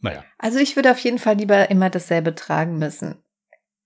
[0.00, 0.24] naja.
[0.38, 3.16] Also ich würde auf jeden Fall lieber immer dasselbe tragen müssen.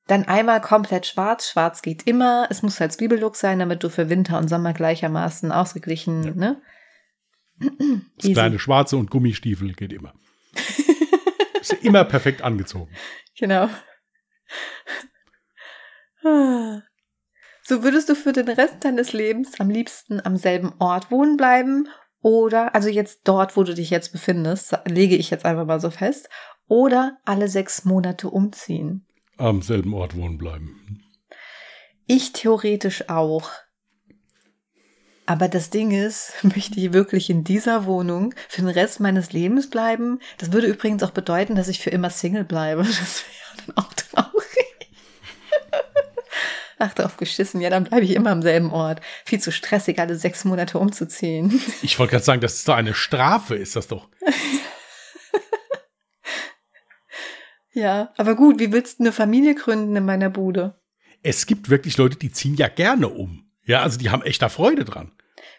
[0.09, 1.49] Dann einmal komplett schwarz.
[1.49, 2.49] Schwarz geht immer.
[2.51, 6.35] Es muss halt Zwiebellook sein, damit du für Winter und Sommer gleichermaßen ausgeglichen, Ja.
[6.35, 6.63] ne?
[7.61, 8.33] Das Easy.
[8.35, 10.15] kleine Schwarze und Gummistiefel geht immer.
[11.61, 12.91] Ist immer perfekt angezogen.
[13.39, 13.69] Genau.
[17.63, 21.89] So würdest du für den Rest deines Lebens am liebsten am selben Ort wohnen bleiben
[22.23, 25.91] oder, also jetzt dort, wo du dich jetzt befindest, lege ich jetzt einfach mal so
[25.91, 26.29] fest,
[26.67, 29.07] oder alle sechs Monate umziehen.
[29.39, 31.05] Am selben Ort wohnen bleiben.
[32.09, 33.51] Ich theoretisch auch.
[35.27, 39.71] Aber das Ding ist, möchte ich wirklich in dieser Wohnung für den Rest meines Lebens
[39.71, 40.19] bleiben?
[40.39, 42.83] Das würde übrigens auch bedeuten, dass ich für immer Single bleibe.
[42.87, 44.39] Das wäre dann auch traurig.
[46.81, 47.61] Ach, drauf geschissen.
[47.61, 49.01] Ja, dann bleibe ich immer am selben Ort.
[49.25, 51.61] Viel zu stressig, alle sechs Monate umzuziehen.
[51.83, 54.09] Ich wollte gerade sagen, das ist doch eine Strafe, ist das doch.
[57.79, 60.81] ja, aber gut, wie willst du eine Familie gründen in meiner Bude?
[61.23, 63.51] Es gibt wirklich Leute, die ziehen ja gerne um.
[63.65, 65.13] Ja, also die haben echt da Freude dran.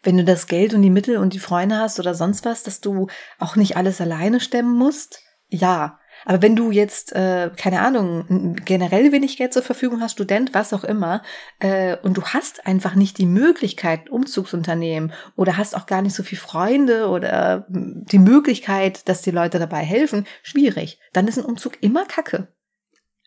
[0.03, 2.82] Wenn du das Geld und die Mittel und die Freunde hast oder sonst was, dass
[2.82, 3.07] du
[3.38, 5.99] auch nicht alles alleine stemmen musst, ja.
[6.30, 10.73] Aber wenn du jetzt, äh, keine Ahnung, generell wenig Geld zur Verfügung hast, Student, was
[10.73, 11.23] auch immer,
[11.57, 16.21] äh, und du hast einfach nicht die Möglichkeit, Umzugsunternehmen oder hast auch gar nicht so
[16.21, 20.99] viel Freunde oder die Möglichkeit, dass die Leute dabei helfen, schwierig.
[21.13, 22.49] Dann ist ein Umzug immer Kacke.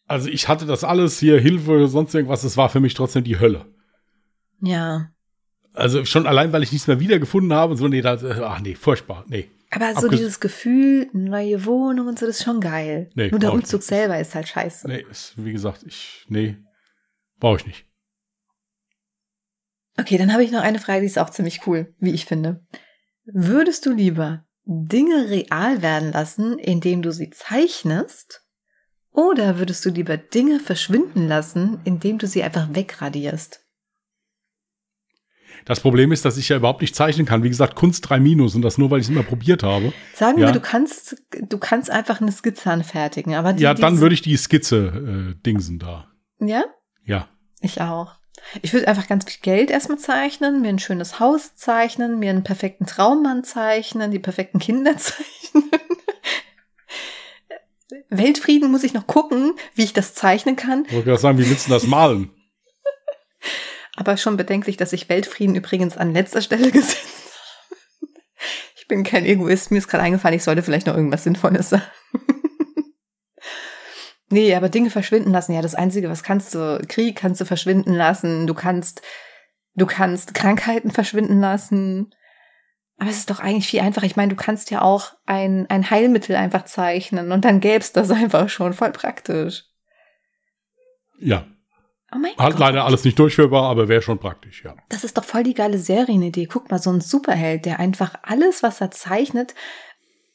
[0.07, 3.41] Also ich hatte das alles hier, Hilfe, sonst irgendwas, es war für mich trotzdem die
[3.41, 3.67] Hölle.
[4.61, 5.09] Ja.
[5.75, 9.25] Also schon allein, weil ich nichts mehr wiedergefunden habe, so, nee, das, ach nee, furchtbar,
[9.27, 9.49] nee.
[9.75, 13.09] Aber so dieses Gefühl, neue Wohnung und so, das ist schon geil.
[13.15, 14.87] Nee, Nur der Umzug selber ist halt scheiße.
[14.87, 16.59] Nee, ist, wie gesagt, ich, nee,
[17.41, 17.87] brauche ich nicht.
[19.99, 22.67] Okay, dann habe ich noch eine Frage, die ist auch ziemlich cool, wie ich finde.
[23.25, 28.45] Würdest du lieber Dinge real werden lassen, indem du sie zeichnest?
[29.11, 33.62] Oder würdest du lieber Dinge verschwinden lassen, indem du sie einfach wegradierst?
[35.65, 37.43] Das Problem ist, dass ich ja überhaupt nicht zeichnen kann.
[37.43, 39.93] Wie gesagt, Kunst 3 minus und das nur, weil ich es immer probiert habe.
[40.15, 40.49] Sagen ja.
[40.49, 43.35] wir, du kannst, du kannst einfach eine Skizze anfertigen.
[43.35, 46.09] Aber die, ja, dann würde ich die Skizze äh, dingsen da.
[46.41, 46.65] Ja?
[47.05, 47.29] Ja.
[47.61, 48.15] Ich auch.
[48.61, 52.43] Ich würde einfach ganz viel Geld erstmal zeichnen, mir ein schönes Haus zeichnen, mir einen
[52.43, 55.71] perfekten Traummann zeichnen, die perfekten Kinder zeichnen.
[58.09, 60.85] Weltfrieden muss ich noch gucken, wie ich das zeichnen kann.
[60.87, 62.31] Ich wollte gerade sagen, wie willst du das malen?
[63.97, 67.23] Aber schon bedenklich, dass ich Weltfrieden übrigens an letzter Stelle gesetzt habe.
[68.77, 69.71] Ich bin kein Egoist.
[69.71, 71.85] Mir ist gerade eingefallen, ich sollte vielleicht noch irgendwas Sinnvolles sagen.
[74.29, 75.53] nee, aber Dinge verschwinden lassen.
[75.53, 78.47] Ja, das Einzige, was kannst du, Krieg kannst du verschwinden lassen.
[78.47, 79.03] Du kannst,
[79.75, 82.15] du kannst Krankheiten verschwinden lassen.
[82.97, 84.07] Aber es ist doch eigentlich viel einfacher.
[84.07, 88.11] Ich meine, du kannst ja auch ein, ein Heilmittel einfach zeichnen und dann gäb's das
[88.11, 89.65] einfach schon voll praktisch.
[91.19, 91.47] Ja,
[92.15, 92.59] Oh mein Hat Gott.
[92.59, 94.75] leider alles nicht durchführbar, aber wäre schon praktisch, ja.
[94.91, 96.47] Das ist doch voll die geile Serienidee.
[96.47, 99.55] Guck mal, so ein Superheld, der einfach alles, was er zeichnet,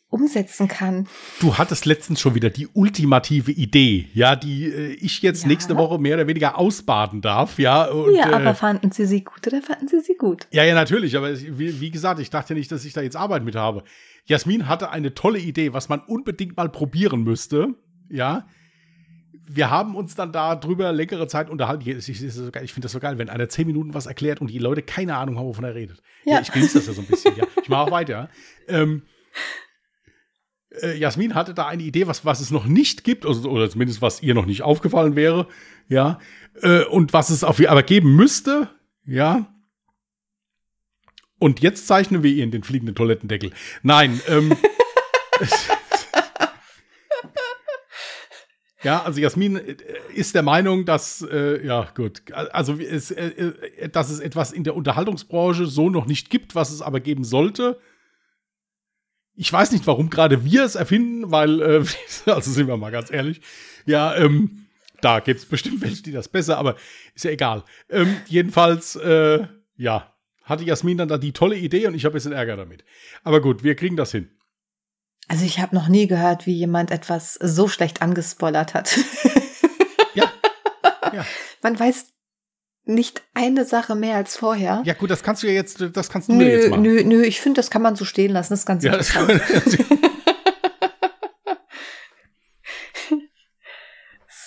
[0.09, 1.07] umsetzen kann.
[1.39, 5.49] Du hattest letztens schon wieder die ultimative Idee, ja, die äh, ich jetzt ja.
[5.49, 7.85] nächste Woche mehr oder weniger ausbaden darf, ja.
[7.85, 10.47] Und, ja, aber äh, fanden Sie sie gut oder fanden Sie sie gut?
[10.51, 13.43] Ja, ja, natürlich, aber wie, wie gesagt, ich dachte nicht, dass ich da jetzt Arbeit
[13.43, 13.83] mit habe.
[14.25, 17.75] Jasmin hatte eine tolle Idee, was man unbedingt mal probieren müsste,
[18.09, 18.47] ja
[19.49, 21.87] wir haben uns dann da drüber längere Zeit unterhalten.
[21.87, 24.59] Ich, ich, ich finde das so geil, wenn einer zehn Minuten was erklärt und die
[24.59, 26.01] Leute keine Ahnung haben, wovon er redet.
[26.25, 27.35] Ja, ja ich genieße das ja so ein bisschen.
[27.37, 27.45] ja.
[27.61, 28.29] Ich mache auch weiter.
[28.67, 29.03] Ähm,
[30.81, 34.01] äh, Jasmin hatte da eine Idee, was, was es noch nicht gibt, also, oder zumindest
[34.01, 35.47] was ihr noch nicht aufgefallen wäre,
[35.87, 36.19] ja,
[36.61, 38.69] äh, und was es auf aber geben müsste,
[39.05, 39.53] ja.
[41.39, 43.51] Und jetzt zeichnen wir ihr in den fliegenden Toilettendeckel.
[43.83, 44.57] Nein, ähm,
[48.83, 49.75] Ja, also Jasmin äh,
[50.13, 54.63] ist der Meinung, dass, äh, ja gut, also es, äh, äh, dass es etwas in
[54.63, 57.79] der Unterhaltungsbranche so noch nicht gibt, was es aber geben sollte.
[59.33, 61.85] Ich weiß nicht, warum gerade wir es erfinden, weil, äh,
[62.31, 63.41] also sind wir mal ganz ehrlich,
[63.85, 64.67] ja, ähm,
[65.01, 66.75] da gibt es bestimmt welche, die das besser, aber
[67.15, 67.63] ist ja egal.
[67.89, 70.13] Ähm, jedenfalls, äh, ja,
[70.43, 72.83] hatte Jasmin dann da die tolle Idee und ich habe ein bisschen Ärger damit.
[73.23, 74.29] Aber gut, wir kriegen das hin.
[75.27, 78.97] Also ich habe noch nie gehört, wie jemand etwas so schlecht angespoilert hat.
[80.13, 80.31] ja.
[81.13, 81.25] ja.
[81.61, 82.05] Man weiß
[82.85, 84.81] nicht eine Sache mehr als vorher.
[84.85, 86.81] Ja gut, das kannst du ja jetzt, das kannst du nö, jetzt machen.
[86.81, 88.53] Nö, nö, ich finde, das kann man so stehen lassen.
[88.53, 89.41] Das ist ganz ja, interessant.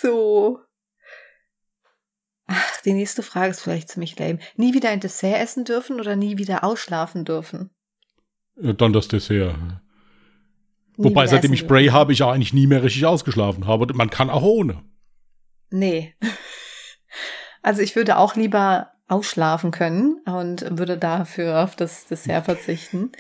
[0.01, 0.61] so.
[2.47, 4.39] Ach, die nächste Frage ist vielleicht ziemlich lame.
[4.57, 7.69] Nie wieder ein Dessert essen dürfen oder nie wieder ausschlafen dürfen?
[8.57, 9.55] Dann das Dessert.
[11.05, 13.93] Wobei, seitdem ich Bray habe, ich auch eigentlich nie mehr richtig ausgeschlafen habe.
[13.95, 14.83] Man kann auch ohne.
[15.71, 16.15] Nee.
[17.63, 23.13] Also ich würde auch lieber ausschlafen können und würde dafür auf das Dessert verzichten.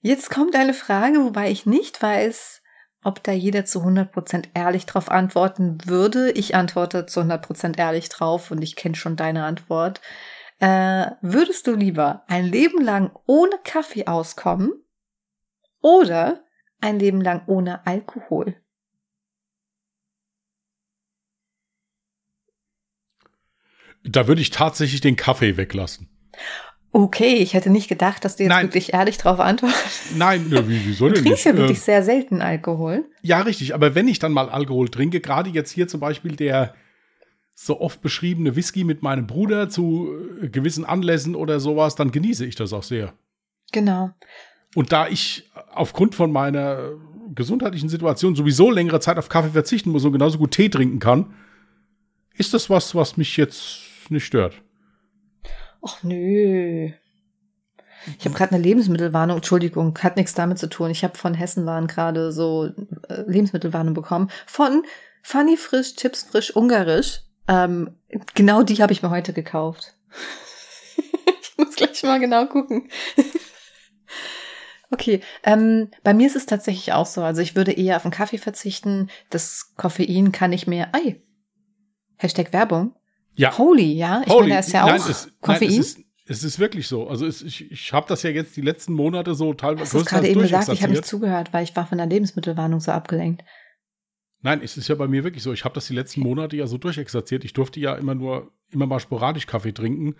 [0.00, 2.62] Jetzt kommt eine Frage, wobei ich nicht weiß,
[3.02, 6.30] ob da jeder zu 100% ehrlich drauf antworten würde.
[6.30, 10.00] Ich antworte zu 100% ehrlich drauf und ich kenne schon deine Antwort.
[10.60, 14.72] Äh, würdest du lieber ein Leben lang ohne Kaffee auskommen
[15.84, 16.42] oder
[16.80, 18.56] ein Leben lang ohne Alkohol.
[24.02, 26.08] Da würde ich tatsächlich den Kaffee weglassen.
[26.92, 28.66] Okay, ich hätte nicht gedacht, dass du jetzt Nein.
[28.66, 30.16] wirklich ehrlich drauf antwortest.
[30.16, 31.52] Nein, ne, wie, wieso Du denn trinkst nicht?
[31.54, 33.04] ja wirklich Äh, sehr selten Alkohol.
[33.22, 36.74] ja, richtig, aber wenn ich dann mal Alkohol trinke, gerade jetzt hier zum Beispiel der
[37.54, 40.08] so oft beschriebene Whisky mit meinem Bruder zu
[40.42, 43.12] äh, gewissen Anlässen oder sowas, dann genieße ich das auch sehr.
[43.72, 44.10] Genau.
[44.74, 46.90] Und da ich aufgrund von meiner
[47.34, 51.34] gesundheitlichen Situation sowieso längere Zeit auf Kaffee verzichten muss und genauso gut Tee trinken kann,
[52.36, 54.60] ist das was, was mich jetzt nicht stört.
[55.82, 56.90] Ach nö.
[58.18, 60.90] Ich habe gerade eine Lebensmittelwarnung, Entschuldigung, hat nichts damit zu tun.
[60.90, 62.70] Ich habe von Hessenwaren gerade so
[63.08, 64.30] äh, Lebensmittelwarnung bekommen.
[64.46, 64.84] Von
[65.22, 67.22] Funny Frisch, Chips Frisch, Ungarisch.
[67.48, 67.96] Ähm,
[68.34, 69.94] genau die habe ich mir heute gekauft.
[71.40, 72.90] ich muss gleich mal genau gucken.
[74.90, 77.22] Okay, ähm, bei mir ist es tatsächlich auch so.
[77.22, 79.10] Also ich würde eher auf den Kaffee verzichten.
[79.30, 80.88] Das Koffein kann ich mir.
[80.92, 81.22] Ei.
[82.16, 82.94] Hashtag Werbung.
[83.34, 84.22] Ja, Holy, ja.
[84.24, 85.68] Ich meine, da ist ja auch nein, es, Koffein.
[85.68, 87.08] Nein, es, ist, es ist wirklich so.
[87.08, 89.98] Also es, ich, ich habe das ja jetzt die letzten Monate so teilweise Hast du
[89.98, 90.68] es gerade eben gesagt?
[90.68, 93.42] Ich habe nicht zugehört, weil ich war von der Lebensmittelwarnung so abgelenkt.
[94.40, 95.52] Nein, es ist ja bei mir wirklich so.
[95.52, 97.44] Ich habe das die letzten Monate ja so durchexerziert.
[97.44, 100.16] Ich durfte ja immer nur, immer mal sporadisch Kaffee trinken.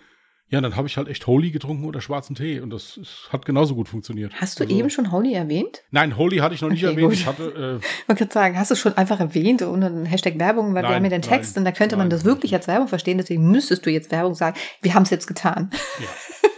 [0.50, 2.60] Ja, dann habe ich halt echt Holy getrunken oder schwarzen Tee.
[2.60, 4.32] Und das ist, hat genauso gut funktioniert.
[4.40, 5.82] Hast du Also- eben schon Holy erwähnt?
[5.90, 7.08] Nein, Holy hatte ich noch nicht Okay, erwähnt.
[7.10, 7.14] gut.
[7.14, 10.68] Ich hatte, äh, wollte gerade sagen, hast du schon einfach erwähnt ohne einen Hashtag Werbung,
[10.74, 12.54] weil wir Nein, haben ja den Text nein, und da könnte man nein, das wirklich
[12.54, 14.56] als Werbung verstehen, deswegen müsstest du jetzt Werbung sagen.
[14.82, 15.70] Wir haben es jetzt getan.
[16.00, 16.06] ja.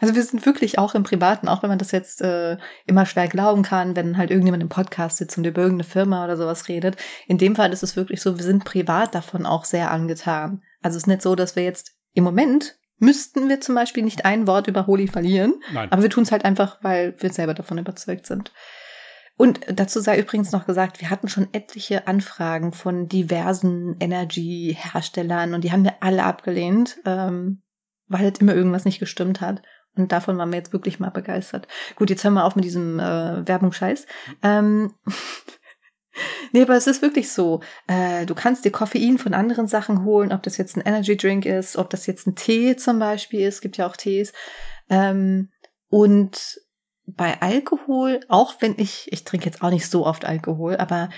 [0.00, 2.56] Also wir sind wirklich auch im Privaten, auch wenn man das jetzt äh,
[2.86, 6.36] immer schwer glauben kann, wenn halt irgendjemand im Podcast sitzt und über irgendeine Firma oder
[6.36, 6.96] sowas redet.
[7.26, 10.62] In dem Fall ist es wirklich so, wir sind privat davon auch sehr angetan.
[10.82, 14.24] Also es ist nicht so, dass wir jetzt im Moment müssten wir zum Beispiel nicht
[14.24, 15.90] ein Wort über Holy verlieren, Nein.
[15.90, 18.52] aber wir tun es halt einfach, weil wir selber davon überzeugt sind.
[19.36, 25.62] Und dazu sei übrigens noch gesagt, wir hatten schon etliche Anfragen von diversen Energy-Herstellern und
[25.62, 27.62] die haben wir alle abgelehnt, ähm,
[28.08, 29.62] weil halt immer irgendwas nicht gestimmt hat.
[29.94, 31.68] Und davon waren wir jetzt wirklich mal begeistert.
[31.94, 34.06] Gut, jetzt hören wir auf mit diesem äh, Werbungsscheiß.
[34.42, 34.92] Ähm,
[36.52, 37.60] nee, aber es ist wirklich so.
[37.86, 41.44] Äh, du kannst dir Koffein von anderen Sachen holen, ob das jetzt ein Energy Drink
[41.44, 44.32] ist, ob das jetzt ein Tee zum Beispiel ist, gibt ja auch Tees.
[44.90, 45.50] Ähm,
[45.88, 46.60] und
[47.06, 51.08] bei Alkohol, auch wenn ich, ich trinke jetzt auch nicht so oft Alkohol, aber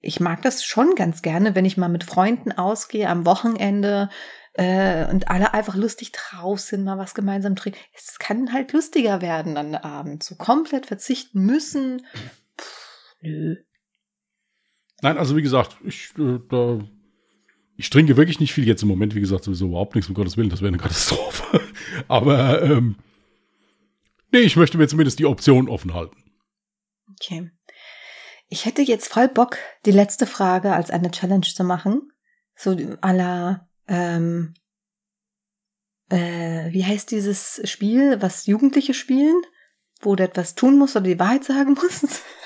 [0.00, 4.08] ich mag das schon ganz gerne, wenn ich mal mit Freunden ausgehe am Wochenende
[4.54, 7.78] äh, und alle einfach lustig drauf sind, mal was gemeinsam trinken.
[7.94, 10.22] Es kann halt lustiger werden dann Abend.
[10.22, 12.06] So komplett verzichten müssen.
[12.58, 13.56] Pff, nö.
[15.02, 16.80] Nein, also wie gesagt, ich, äh, da,
[17.76, 19.14] ich trinke wirklich nicht viel jetzt im Moment.
[19.14, 21.60] Wie gesagt, sowieso überhaupt nichts, um Gottes Willen, das wäre eine Katastrophe.
[22.08, 22.96] Aber ähm,
[24.32, 26.16] nee, ich möchte mir zumindest die Option offen halten.
[27.12, 27.50] Okay.
[28.48, 32.12] Ich hätte jetzt voll Bock, die letzte Frage als eine Challenge zu machen.
[32.54, 34.54] So à la, ähm,
[36.08, 39.42] äh, wie heißt dieses Spiel, was Jugendliche spielen?
[40.00, 42.06] Wo du etwas tun musst oder die Wahrheit sagen musst?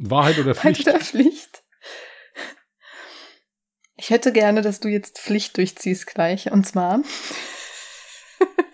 [0.00, 0.88] Wahrheit oder Wahrheit Pflicht?
[0.88, 1.62] oder Pflicht?
[3.96, 6.50] Ich hätte gerne, dass du jetzt Pflicht durchziehst gleich.
[6.50, 7.02] Und zwar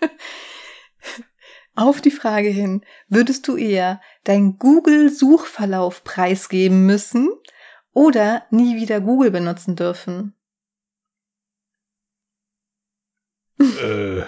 [1.75, 7.29] auf die Frage hin, würdest du eher dein Google-Suchverlauf preisgeben müssen
[7.91, 10.33] oder nie wieder Google benutzen dürfen?
[13.59, 14.23] äh,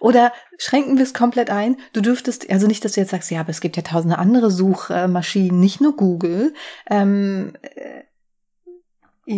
[0.00, 1.76] Oder schränken wir es komplett ein?
[1.92, 4.50] Du dürftest, also nicht, dass du jetzt sagst, ja, aber es gibt ja tausende andere
[4.50, 6.54] Suchmaschinen, nicht nur Google.
[6.90, 8.02] Ähm, äh,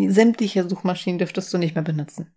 [0.09, 2.35] sämtliche Suchmaschinen dürftest du nicht mehr benutzen.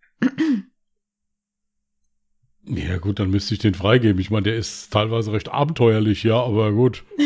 [2.65, 4.19] ja gut, dann müsste ich den freigeben.
[4.21, 7.03] Ich meine, der ist teilweise recht abenteuerlich, ja, aber gut.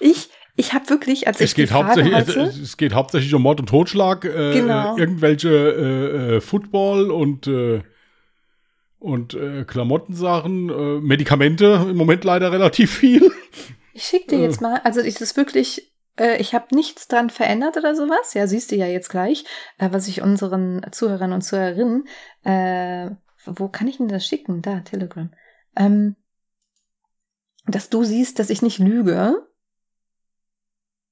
[0.00, 2.92] Ich, ich habe wirklich, als Es ich die geht, Frage hauptsächlich, hatte, es, es geht
[2.94, 4.96] hauptsächlich um Mord und Totschlag, äh, Genau.
[4.96, 7.82] irgendwelche äh, äh, Football und äh,
[9.02, 13.30] und äh, Klamottensachen, äh, Medikamente im Moment leider relativ viel.
[13.92, 14.42] ich schick dir Äh.
[14.42, 18.34] jetzt mal, also es ist wirklich, äh, ich habe nichts dran verändert oder sowas.
[18.34, 19.44] Ja, siehst du ja jetzt gleich,
[19.78, 22.04] äh, was ich unseren Zuhörern und Zuhörerinnen,
[22.44, 23.10] äh,
[23.44, 24.62] wo kann ich denn das schicken?
[24.62, 25.30] Da, Telegram.
[25.74, 26.14] Ähm,
[27.66, 29.46] dass du siehst, dass ich nicht lüge.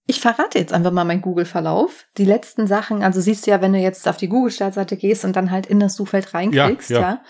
[0.06, 2.06] Ich verrate jetzt einfach mal meinen Google-Verlauf.
[2.18, 5.36] Die letzten Sachen, also siehst du ja, wenn du jetzt auf die Google-Startseite gehst und
[5.36, 7.02] dann halt in das Suchfeld reinklickst, Ja, ja.
[7.10, 7.22] ja.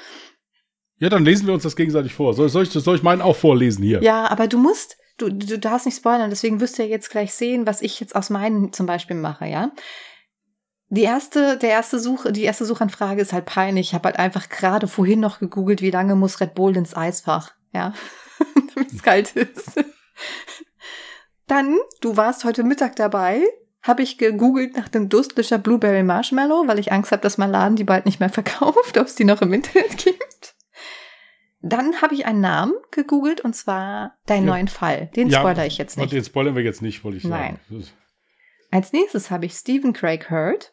[1.01, 2.35] Ja, dann lesen wir uns das gegenseitig vor.
[2.35, 4.03] Soll, soll, ich, soll ich meinen auch vorlesen hier?
[4.03, 7.35] Ja, aber du musst, du, du darfst nicht spoilern, deswegen wirst du ja jetzt gleich
[7.35, 9.73] sehen, was ich jetzt aus meinen zum Beispiel mache, ja.
[10.91, 13.89] Die erste, der erste Such, die erste Suchanfrage ist halt peinlich.
[13.89, 17.53] Ich habe halt einfach gerade vorhin noch gegoogelt, wie lange muss Red Bull ins Eisfach,
[17.73, 17.95] ja,
[18.75, 19.83] damit es kalt ist.
[21.47, 23.43] Dann, du warst heute Mittag dabei,
[23.83, 27.77] habe ich gegoogelt nach dem Durstlöscher Blueberry Marshmallow, weil ich Angst habe, dass mein Laden
[27.77, 30.30] die bald nicht mehr verkauft, ob es die noch im Internet gibt.
[31.63, 34.53] Dann habe ich einen Namen gegoogelt und zwar deinen Ja.
[34.55, 35.11] neuen Fall.
[35.15, 36.13] Den Ja, spoilere ich jetzt nicht.
[36.13, 37.61] Den spoilern wir jetzt nicht, wollte ich sagen.
[37.69, 37.85] Nein.
[38.71, 40.73] Als nächstes habe ich Stephen Craig Hurd.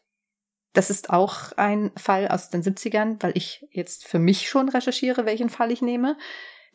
[0.74, 5.26] Das ist auch ein Fall aus den 70ern, weil ich jetzt für mich schon recherchiere,
[5.26, 6.16] welchen Fall ich nehme.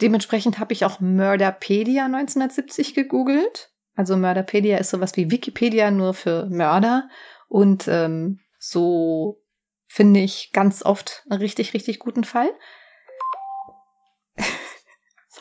[0.01, 3.71] Dementsprechend habe ich auch Murderpedia 1970 gegoogelt.
[3.95, 7.09] Also Murderpedia ist sowas wie Wikipedia nur für Mörder.
[7.49, 9.43] Und ähm, so
[9.87, 12.51] finde ich ganz oft einen richtig, richtig guten Fall.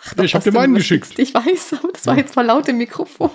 [0.03, 1.17] Sag Ja, ich hab dass dir meinen geschickt.
[1.17, 1.19] liest.
[1.19, 3.29] Ich weiß, aber das war jetzt mal laut im Mikrofon.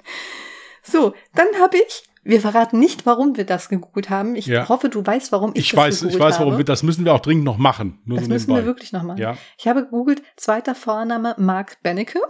[0.82, 4.36] so, dann habe ich, wir verraten nicht, warum wir das gegoogelt haben.
[4.36, 4.68] Ich Ja.
[4.68, 6.44] hoffe, du weißt, warum ich, Ich das weiß, ich gegoogelt weiß, habe.
[6.46, 8.00] warum wir, das müssen wir auch dringend noch machen.
[8.04, 9.18] Nur Das so müssen wir wirklich noch machen.
[9.18, 9.36] Ja.
[9.58, 12.20] Ich habe gegoogelt, zweiter Vorname Mark Bennecke.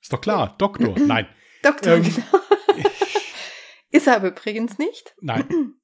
[0.00, 0.54] Ist doch klar.
[0.58, 0.94] Doktor.
[1.06, 1.26] Nein.
[1.62, 2.02] Doktor, Ähm.
[2.02, 2.42] genau.
[3.90, 5.14] Ist er aber übrigens nicht.
[5.20, 5.74] Nein.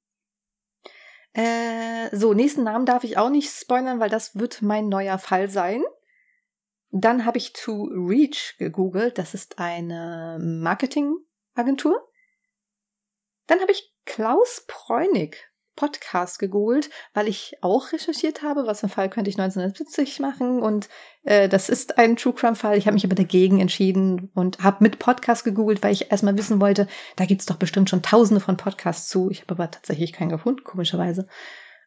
[1.33, 5.49] Äh, so, nächsten Namen darf ich auch nicht spoilern, weil das wird mein neuer Fall
[5.49, 5.83] sein.
[6.91, 9.17] Dann habe ich To Reach gegoogelt.
[9.17, 12.09] Das ist eine Marketingagentur.
[13.45, 15.48] Dann habe ich Klaus Preunig
[15.79, 20.61] Podcast gegoogelt, weil ich auch recherchiert habe, was für einen Fall könnte ich 1970 machen.
[20.61, 20.89] Und
[21.23, 22.77] äh, das ist ein True Crime Fall.
[22.77, 26.59] Ich habe mich aber dagegen entschieden und habe mit Podcast gegoogelt, weil ich erstmal wissen
[26.59, 29.29] wollte, da gibt's doch bestimmt schon tausende von Podcasts zu.
[29.31, 31.27] Ich habe aber tatsächlich keinen gefunden, komischerweise.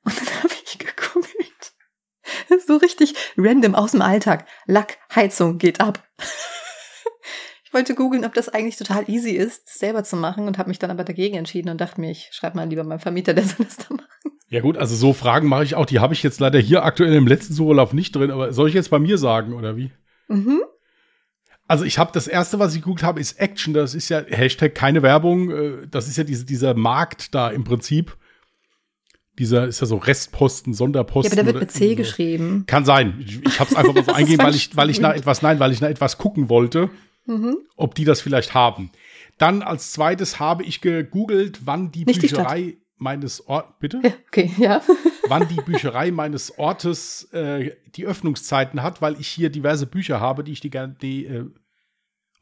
[0.05, 1.73] Und dann habe ich gegoogelt.
[2.67, 4.47] So richtig random aus dem Alltag.
[4.67, 6.03] Lackheizung geht ab.
[7.73, 10.69] Ich wollte googeln, ob das eigentlich total easy ist, das selber zu machen und habe
[10.69, 13.45] mich dann aber dagegen entschieden und dachte mir, ich schreibe mal lieber meinem Vermieter, der
[13.47, 14.07] soll das da machen.
[14.51, 15.87] Ja gut, also so Fragen mache ich auch.
[15.87, 18.31] Die habe ich jetzt leider hier aktuell im letzten Suchlauf nicht drin.
[18.31, 19.91] Aber soll ich jetzt bei mir sagen oder wie?
[20.29, 20.61] Mhm.
[21.67, 23.73] Also ich habe das erste, was ich geguckt habe, ist Action.
[23.73, 25.51] Das ist ja Hashtag keine Werbung.
[25.51, 28.19] Äh, Das ist ja diese, dieser Markt da im Prinzip.
[29.39, 31.33] Dieser ist ja so Restposten, Ja, Sonderposten.
[31.33, 31.97] aber der wird mit C so.
[31.97, 32.65] geschrieben.
[32.67, 33.15] Kann sein.
[33.27, 35.59] Ich, ich habe es einfach mal so eingegeben, weil ich, weil ich nach etwas, nein,
[35.59, 36.91] weil ich nach etwas gucken wollte,
[37.25, 37.57] Mhm.
[37.77, 38.91] ob die das vielleicht haben.
[39.39, 44.01] Dann als zweites habe ich gegoogelt, wann die Nicht die Bücherei meines Ortes, bitte?
[44.03, 44.83] Ja, okay, ja.
[45.29, 50.45] wann die Bücherei meines Ortes äh, die Öffnungszeiten hat, weil ich hier diverse Bücher habe,
[50.45, 51.45] die ich die gerne, die, äh,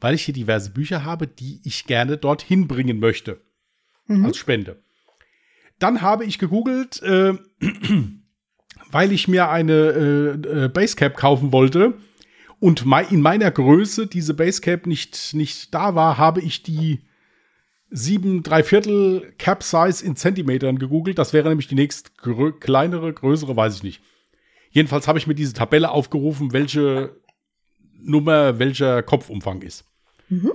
[0.00, 3.40] weil ich hier diverse Bücher habe, die ich gerne dorthin bringen möchte
[4.06, 4.24] Mhm.
[4.26, 4.82] als Spende.
[5.78, 7.34] Dann habe ich gegoogelt, äh,
[8.90, 11.94] weil ich mir eine äh, äh, Basecap kaufen wollte
[12.60, 17.00] und in meiner Größe diese Basecap nicht, nicht da war, habe ich die
[17.90, 21.18] 7 3 Viertel Cap Size in Zentimetern gegoogelt.
[21.18, 24.02] Das wäre nämlich die nächst grö kleinere, größere, weiß ich nicht.
[24.70, 27.16] Jedenfalls habe ich mir diese Tabelle aufgerufen, welche
[27.98, 29.84] Nummer welcher Kopfumfang ist.
[30.28, 30.52] Mhm.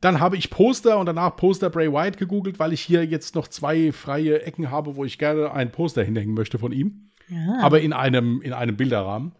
[0.00, 3.48] Dann habe ich Poster und danach Poster Bray White gegoogelt, weil ich hier jetzt noch
[3.48, 7.10] zwei freie Ecken habe, wo ich gerne ein Poster hinhängen möchte von ihm.
[7.28, 7.58] ja.
[7.60, 9.32] Aber in einem, in einem Bilderrahmen.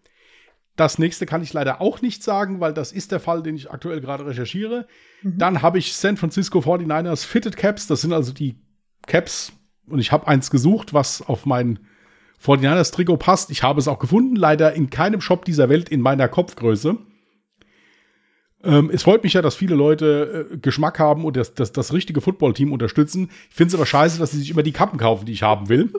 [0.81, 3.71] Das nächste kann ich leider auch nicht sagen, weil das ist der Fall, den ich
[3.71, 4.87] aktuell gerade recherchiere.
[5.23, 7.87] Dann habe ich San Francisco 49ers Fitted Caps.
[7.87, 8.57] Das sind also die
[9.07, 9.53] Caps.
[9.87, 11.81] Und ich habe eins gesucht, was auf mein
[12.43, 13.51] 49ers Trikot passt.
[13.51, 14.37] Ich habe es auch gefunden.
[14.37, 16.97] Leider in keinem Shop dieser Welt in meiner Kopfgröße.
[18.65, 21.93] Ähm, es freut mich ja, dass viele Leute äh, Geschmack haben und das, das, das
[21.93, 23.31] richtige Footballteam unterstützen.
[23.51, 25.69] Ich finde es aber scheiße, dass sie sich immer die Kappen kaufen, die ich haben
[25.69, 25.93] will.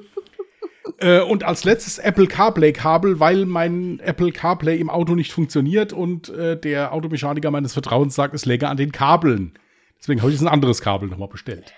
[1.01, 6.29] Äh, und als letztes Apple CarPlay-Kabel, weil mein Apple CarPlay im Auto nicht funktioniert und
[6.29, 9.53] äh, der Automechaniker meines Vertrauens sagt, es läge an den Kabeln.
[9.99, 11.73] Deswegen habe ich jetzt ein anderes Kabel nochmal bestellt.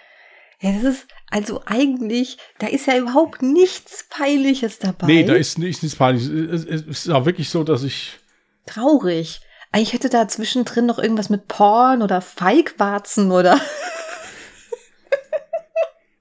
[0.59, 5.07] ja, das ist, also eigentlich, da ist ja überhaupt nichts Peinliches dabei.
[5.07, 6.27] Nee, da ist nichts, nichts peinlich.
[6.27, 8.19] Es, es ist auch wirklich so, dass ich.
[8.65, 9.41] Traurig.
[9.71, 13.59] Eigentlich hätte da zwischendrin noch irgendwas mit Porn oder Feigwarzen oder.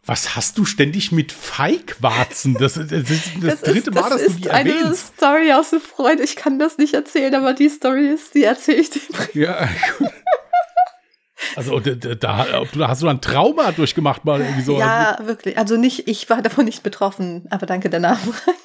[0.05, 2.55] Was hast du ständig mit Feigwarzen?
[2.55, 5.14] Das, das, das ist das, dritte Mal, dass ist du die eine erwähnst.
[5.16, 6.24] Story aus der Freude.
[6.24, 9.00] Ich kann das nicht erzählen, aber die Story ist, die erzähle ich dir.
[9.34, 9.68] Ja.
[11.57, 14.78] Also da, da, hast du ein Trauma durchgemacht mal irgendwie so.
[14.78, 15.59] ja, wirklich.
[15.59, 18.57] Also nicht, ich war davon nicht betroffen, aber danke der Nachfrage.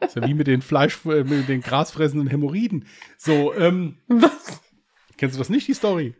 [0.00, 2.86] Das ist ja wie mit den Fleisch, äh, mit den grasfressenden Hämorrhoiden.
[3.18, 4.60] So, ähm, Was?
[5.16, 6.14] kennst du das nicht, die Story?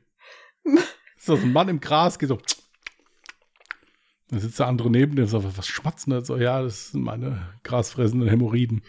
[1.20, 2.38] So, so ein Mann im Gras geht so.
[4.30, 6.22] Da sitzt der andere neben dem, so, was schmatzen da?
[6.22, 8.82] So, ja, das sind meine grasfressenden Hämorrhoiden.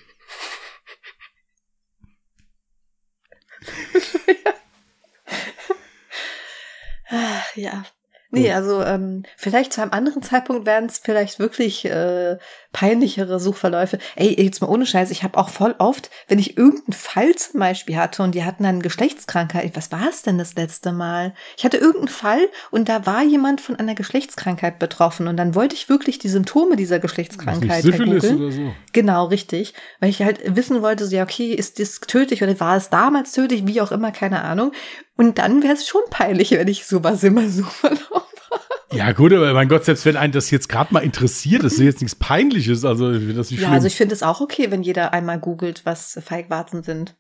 [7.09, 7.83] Ach, ja.
[8.31, 12.37] Nee, also ähm, vielleicht zu einem anderen Zeitpunkt werden es vielleicht wirklich äh,
[12.71, 13.97] peinlichere Suchverläufe.
[14.15, 17.59] Ey, jetzt mal ohne Scheiß, ich habe auch voll oft, wenn ich irgendeinen Fall zum
[17.59, 21.33] Beispiel hatte und die hatten dann Geschlechtskrankheit, was war es denn das letzte Mal?
[21.57, 25.75] Ich hatte irgendeinen Fall und da war jemand von einer Geschlechtskrankheit betroffen und dann wollte
[25.75, 28.73] ich wirklich die Symptome dieser Geschlechtskrankheit Syphilis oder so.
[28.93, 29.73] Genau, richtig.
[29.99, 33.31] Weil ich halt wissen wollte, so ja, okay, ist das tödlich oder war es damals
[33.31, 34.71] tödlich, wie auch immer, keine Ahnung.
[35.17, 38.29] Und dann wäre es schon peinlich, wenn ich sowas immer so verlaufe.
[38.91, 41.79] Ja, gut, aber mein Gott, selbst wenn einen das jetzt gerade mal interessiert, das ist
[41.81, 43.73] jetzt nichts Peinliches, also ich das nicht Ja, schlimm.
[43.73, 47.15] also ich finde es auch okay, wenn jeder einmal googelt, was Feigwarzen sind.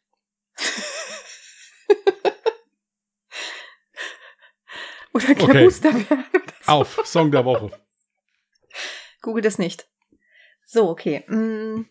[5.13, 6.23] Oder Klabuster okay.
[6.65, 7.71] Auf, Song der Woche.
[9.21, 9.87] Google das nicht.
[10.65, 11.23] So, okay.
[11.27, 11.85] Mm.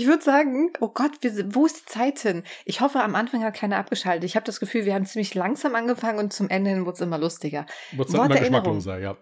[0.00, 2.42] Ich würde sagen, oh Gott, wir, wo ist die Zeit hin?
[2.64, 4.24] Ich hoffe, am Anfang hat keiner abgeschaltet.
[4.24, 7.02] Ich habe das Gefühl, wir haben ziemlich langsam angefangen und zum Ende hin wurde es
[7.02, 7.66] immer lustiger.
[7.92, 9.18] Wurde es dann immer geschmackloser, ja.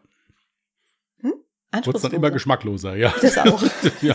[1.20, 1.35] Hm?
[1.83, 3.12] Wurde es dann immer geschmackloser, ja.
[3.20, 3.61] Das auch.
[4.03, 4.14] ja.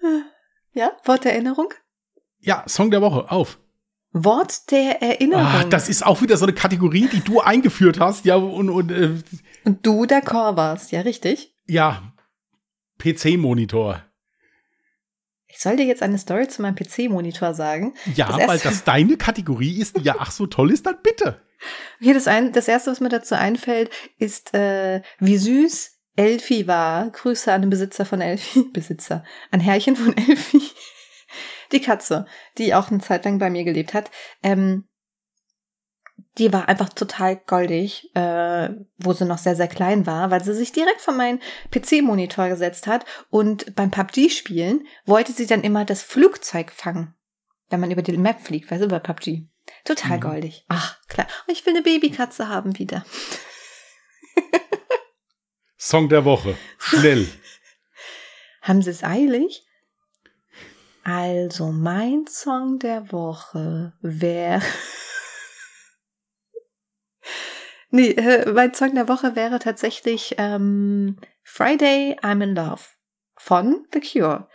[0.74, 1.74] ja, Wort der Erinnerung?
[2.38, 3.58] Ja, Song der Woche, auf.
[4.12, 5.44] Wort der Erinnerung.
[5.44, 8.92] Ach, das ist auch wieder so eine Kategorie, die du eingeführt hast, ja, und, und,
[8.92, 9.16] äh,
[9.64, 11.51] und du der Chor warst, ja, richtig?
[11.66, 12.12] Ja,
[12.98, 14.02] PC-Monitor.
[15.46, 17.94] Ich soll dir jetzt eine Story zu meinem PC-Monitor sagen.
[18.14, 21.42] Ja, das weil das deine Kategorie ist, die ja ach so toll ist, dann bitte.
[22.00, 27.10] Hier das, ein, das erste, was mir dazu einfällt, ist, äh, wie süß Elfi war.
[27.10, 28.64] Grüße an den Besitzer von Elfi.
[28.72, 29.24] Besitzer.
[29.50, 30.62] Ein Herrchen von Elfi.
[31.72, 32.26] Die Katze,
[32.58, 34.10] die auch eine Zeit lang bei mir gelebt hat.
[34.42, 34.84] Ähm,
[36.38, 40.54] die war einfach total goldig, äh, wo sie noch sehr, sehr klein war, weil sie
[40.54, 41.40] sich direkt vor meinen
[41.70, 47.14] PC-Monitor gesetzt hat und beim PUBG-Spielen wollte sie dann immer das Flugzeug fangen,
[47.68, 49.46] wenn man über die Map fliegt, weißt du, bei PUBG.
[49.84, 50.20] Total mhm.
[50.20, 50.64] goldig.
[50.68, 51.26] Ach, klar.
[51.46, 53.04] Und ich will eine Babykatze haben wieder.
[55.76, 56.56] Song der Woche.
[56.78, 57.28] Schnell.
[58.62, 59.66] Haben sie es eilig?
[61.04, 64.62] Also, mein Song der Woche wäre
[67.94, 72.80] Nee, äh, mein Song der Woche wäre tatsächlich ähm, Friday I'm in Love
[73.36, 74.48] von The Cure.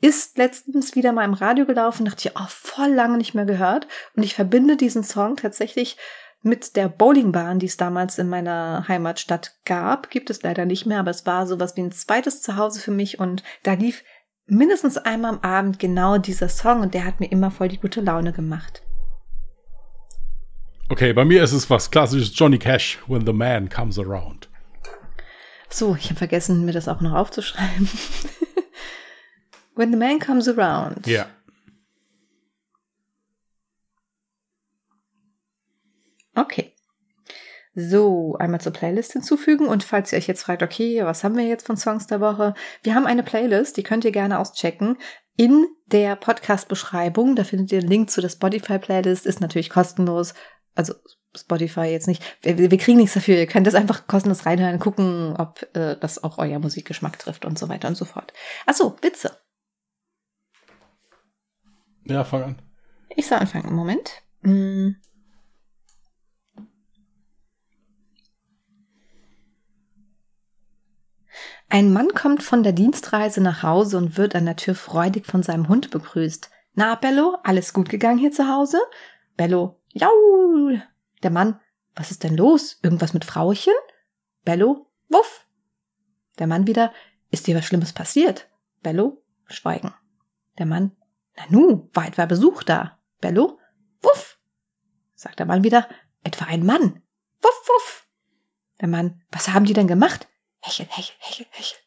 [0.00, 3.86] Ist letztens wieder mal im Radio gelaufen, dachte ich, oh, voll lange nicht mehr gehört.
[4.16, 5.96] Und ich verbinde diesen Song tatsächlich
[6.42, 10.10] mit der Bowlingbahn, die es damals in meiner Heimatstadt gab.
[10.10, 13.20] Gibt es leider nicht mehr, aber es war sowas wie ein zweites Zuhause für mich
[13.20, 14.02] und da lief
[14.46, 18.00] mindestens einmal am Abend genau dieser Song und der hat mir immer voll die gute
[18.00, 18.82] Laune gemacht.
[20.90, 24.48] Okay, bei mir ist es was klassisches Johnny Cash, When the Man Comes Around.
[25.68, 27.88] So, ich habe vergessen, mir das auch noch aufzuschreiben.
[29.76, 31.06] When the Man Comes Around.
[31.06, 31.26] Ja.
[36.34, 36.72] Okay.
[37.76, 41.46] So, einmal zur Playlist hinzufügen und falls ihr euch jetzt fragt, okay, was haben wir
[41.46, 42.54] jetzt von Songs der Woche?
[42.82, 44.98] Wir haben eine Playlist, die könnt ihr gerne auschecken.
[45.36, 50.34] In der Podcast-Beschreibung, da findet ihr den Link zu der Spotify-Playlist, ist natürlich kostenlos,
[50.80, 50.94] also
[51.36, 52.22] Spotify jetzt nicht.
[52.42, 53.36] Wir, wir, kriegen nichts dafür.
[53.36, 57.58] Ihr könnt das einfach kostenlos reinhören, gucken, ob äh, das auch euer Musikgeschmack trifft und
[57.58, 58.32] so weiter und so fort.
[58.66, 59.38] Achso, Witze.
[62.04, 62.62] Ja, fang an.
[63.14, 63.74] Ich soll anfangen.
[63.74, 64.22] Moment.
[64.42, 64.96] Hm.
[71.68, 75.44] Ein Mann kommt von der Dienstreise nach Hause und wird an der Tür freudig von
[75.44, 76.50] seinem Hund begrüßt.
[76.74, 78.78] Na, Bello, alles gut gegangen hier zu Hause?
[79.36, 80.10] Bello, Jau!
[81.22, 81.60] Der Mann,
[81.94, 82.78] was ist denn los?
[82.82, 83.74] Irgendwas mit Frauchen?
[84.44, 85.46] Bello, wuff!
[86.38, 86.92] Der Mann wieder,
[87.30, 88.48] ist dir was Schlimmes passiert?
[88.82, 89.92] Bello, schweigen.
[90.58, 90.96] Der Mann,
[91.36, 92.98] na nu, war etwa Besuch da?
[93.20, 93.58] Bello,
[94.02, 94.38] wuff!
[95.14, 95.88] Sagt der Mann wieder,
[96.22, 97.02] etwa ein Mann?
[97.42, 98.06] Wuff, wuff!
[98.80, 100.28] Der Mann, was haben die denn gemacht?
[100.60, 101.78] Hechel, hechel, hechel, hechel.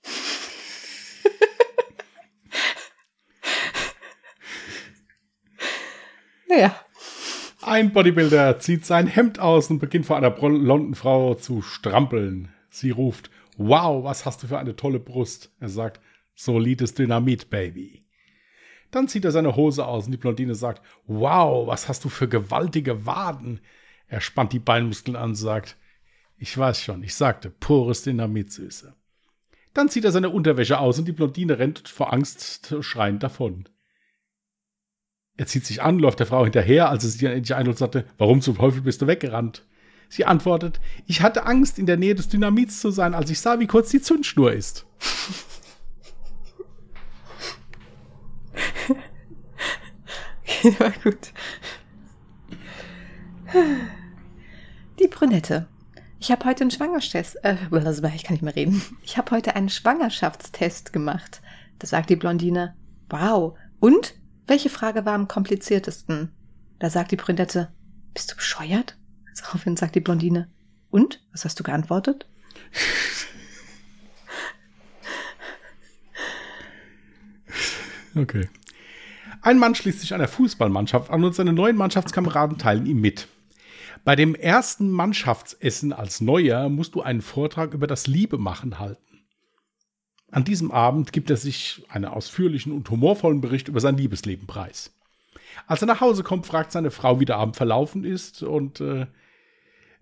[6.60, 6.86] ja.
[7.66, 12.50] Ein Bodybuilder zieht sein Hemd aus und beginnt vor einer blonden Frau zu strampeln.
[12.70, 15.50] Sie ruft, wow, was hast du für eine tolle Brust.
[15.62, 16.02] Er sagt,
[16.36, 18.04] solides Dynamit, Baby.
[18.92, 22.28] Dann zieht er seine Hose aus und die Blondine sagt, wow, was hast du für
[22.28, 23.62] gewaltige Waden.
[24.08, 25.78] Er spannt die Beinmuskeln an und sagt,
[26.38, 28.94] ich weiß schon, ich sagte, pures Dynamit, Süße.
[29.74, 33.70] Dann zieht er seine Unterwäsche aus und die Blondine rennt vor Angst schreiend davon.
[35.36, 38.42] Er zieht sich an, läuft der Frau hinterher, als sie sich endlich einholt, sagte, warum
[38.42, 39.66] zum Teufel bist du weggerannt?
[40.08, 43.60] Sie antwortet, ich hatte Angst, in der Nähe des Dynamits zu sein, als ich sah,
[43.60, 44.86] wie kurz die Zündschnur ist.
[50.80, 51.34] War gut.
[55.00, 55.68] Die Brünette.
[56.20, 57.44] Ich habe heute einen Schwangerschaftstest.
[57.44, 58.84] Äh, ich kann nicht mehr reden.
[59.02, 61.42] Ich habe heute einen Schwangerschaftstest gemacht.
[61.80, 62.76] Da sagt die Blondine.
[63.10, 63.58] Wow.
[63.80, 64.14] Und?
[64.46, 66.32] Welche Frage war am kompliziertesten?
[66.80, 67.72] Da sagt die Brünette.
[68.14, 68.98] Bist du bescheuert?
[69.42, 70.52] Daraufhin sagt die Blondine.
[70.90, 71.24] Und?
[71.32, 72.28] Was hast du geantwortet?
[78.16, 78.48] Okay.
[79.42, 83.28] Ein Mann schließt sich einer Fußballmannschaft an und seine neuen Mannschaftskameraden teilen ihm mit.
[84.04, 89.03] Bei dem ersten Mannschaftsessen als Neuer musst du einen Vortrag über das Liebemachen halten.
[90.34, 94.92] An diesem Abend gibt er sich einen ausführlichen und humorvollen Bericht über sein Liebesleben preis.
[95.68, 99.06] Als er nach Hause kommt, fragt seine Frau, wie der Abend verlaufen ist und äh,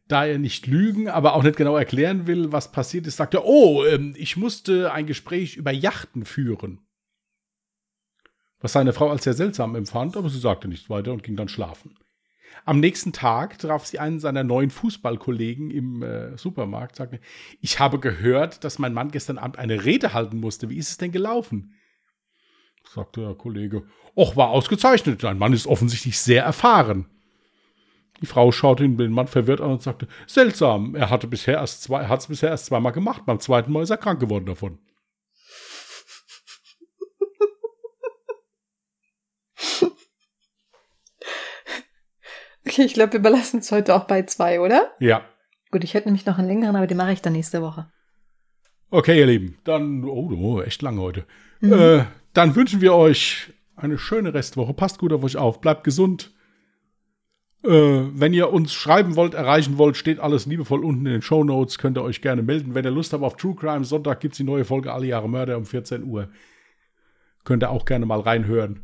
[0.08, 3.44] da er nicht lügen, aber auch nicht genau erklären will, was passiert ist, sagt er,
[3.44, 6.80] oh, ähm, ich musste ein Gespräch über Yachten führen.
[8.62, 11.50] Was seine Frau als sehr seltsam empfand, aber sie sagte nichts weiter und ging dann
[11.50, 11.98] schlafen.
[12.66, 17.20] Am nächsten Tag traf sie einen seiner neuen Fußballkollegen im äh, Supermarkt, sagte,
[17.60, 20.70] ich habe gehört, dass mein Mann gestern Abend eine Rede halten musste.
[20.70, 21.74] Wie ist es denn gelaufen?
[22.88, 23.84] Sagte der Kollege,
[24.16, 25.24] och, war ausgezeichnet.
[25.24, 27.06] Dein Mann ist offensichtlich sehr erfahren.
[28.22, 31.82] Die Frau schaute ihn den Mann verwirrt an und sagte, seltsam, er hatte bisher erst
[31.84, 33.24] zwei, hat es bisher erst zweimal gemacht.
[33.26, 34.78] Beim zweiten Mal ist er krank geworden davon.
[42.72, 44.92] Okay, ich glaube, wir belassen es heute auch bei zwei, oder?
[45.02, 45.26] Ja.
[45.72, 47.92] Gut, ich hätte nämlich noch einen längeren, aber den mache ich dann nächste Woche.
[48.90, 51.26] Okay, ihr Lieben, dann, oh, oh echt lang heute.
[51.60, 51.74] Mhm.
[51.74, 54.74] Äh, dann wünschen wir euch eine schöne Restwoche.
[54.74, 56.32] Passt gut auf euch auf, bleibt gesund.
[57.66, 61.44] Äh, wenn ihr uns schreiben wollt, erreichen wollt, steht alles liebevoll unten in den Show
[61.44, 61.78] Notes.
[61.78, 62.74] Könnt ihr euch gerne melden.
[62.74, 65.28] Wenn ihr Lust habt auf True Crime, Sonntag gibt es die neue Folge Alle Jahre
[65.28, 66.30] Mörder um 14 Uhr.
[67.44, 68.84] Könnt ihr auch gerne mal reinhören.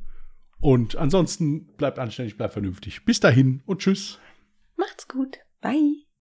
[0.60, 3.06] Und ansonsten bleibt anständig, bleibt vernünftig.
[3.06, 4.20] Bis dahin und tschüss.
[4.76, 5.38] Macht's gut.
[5.62, 6.07] Bye.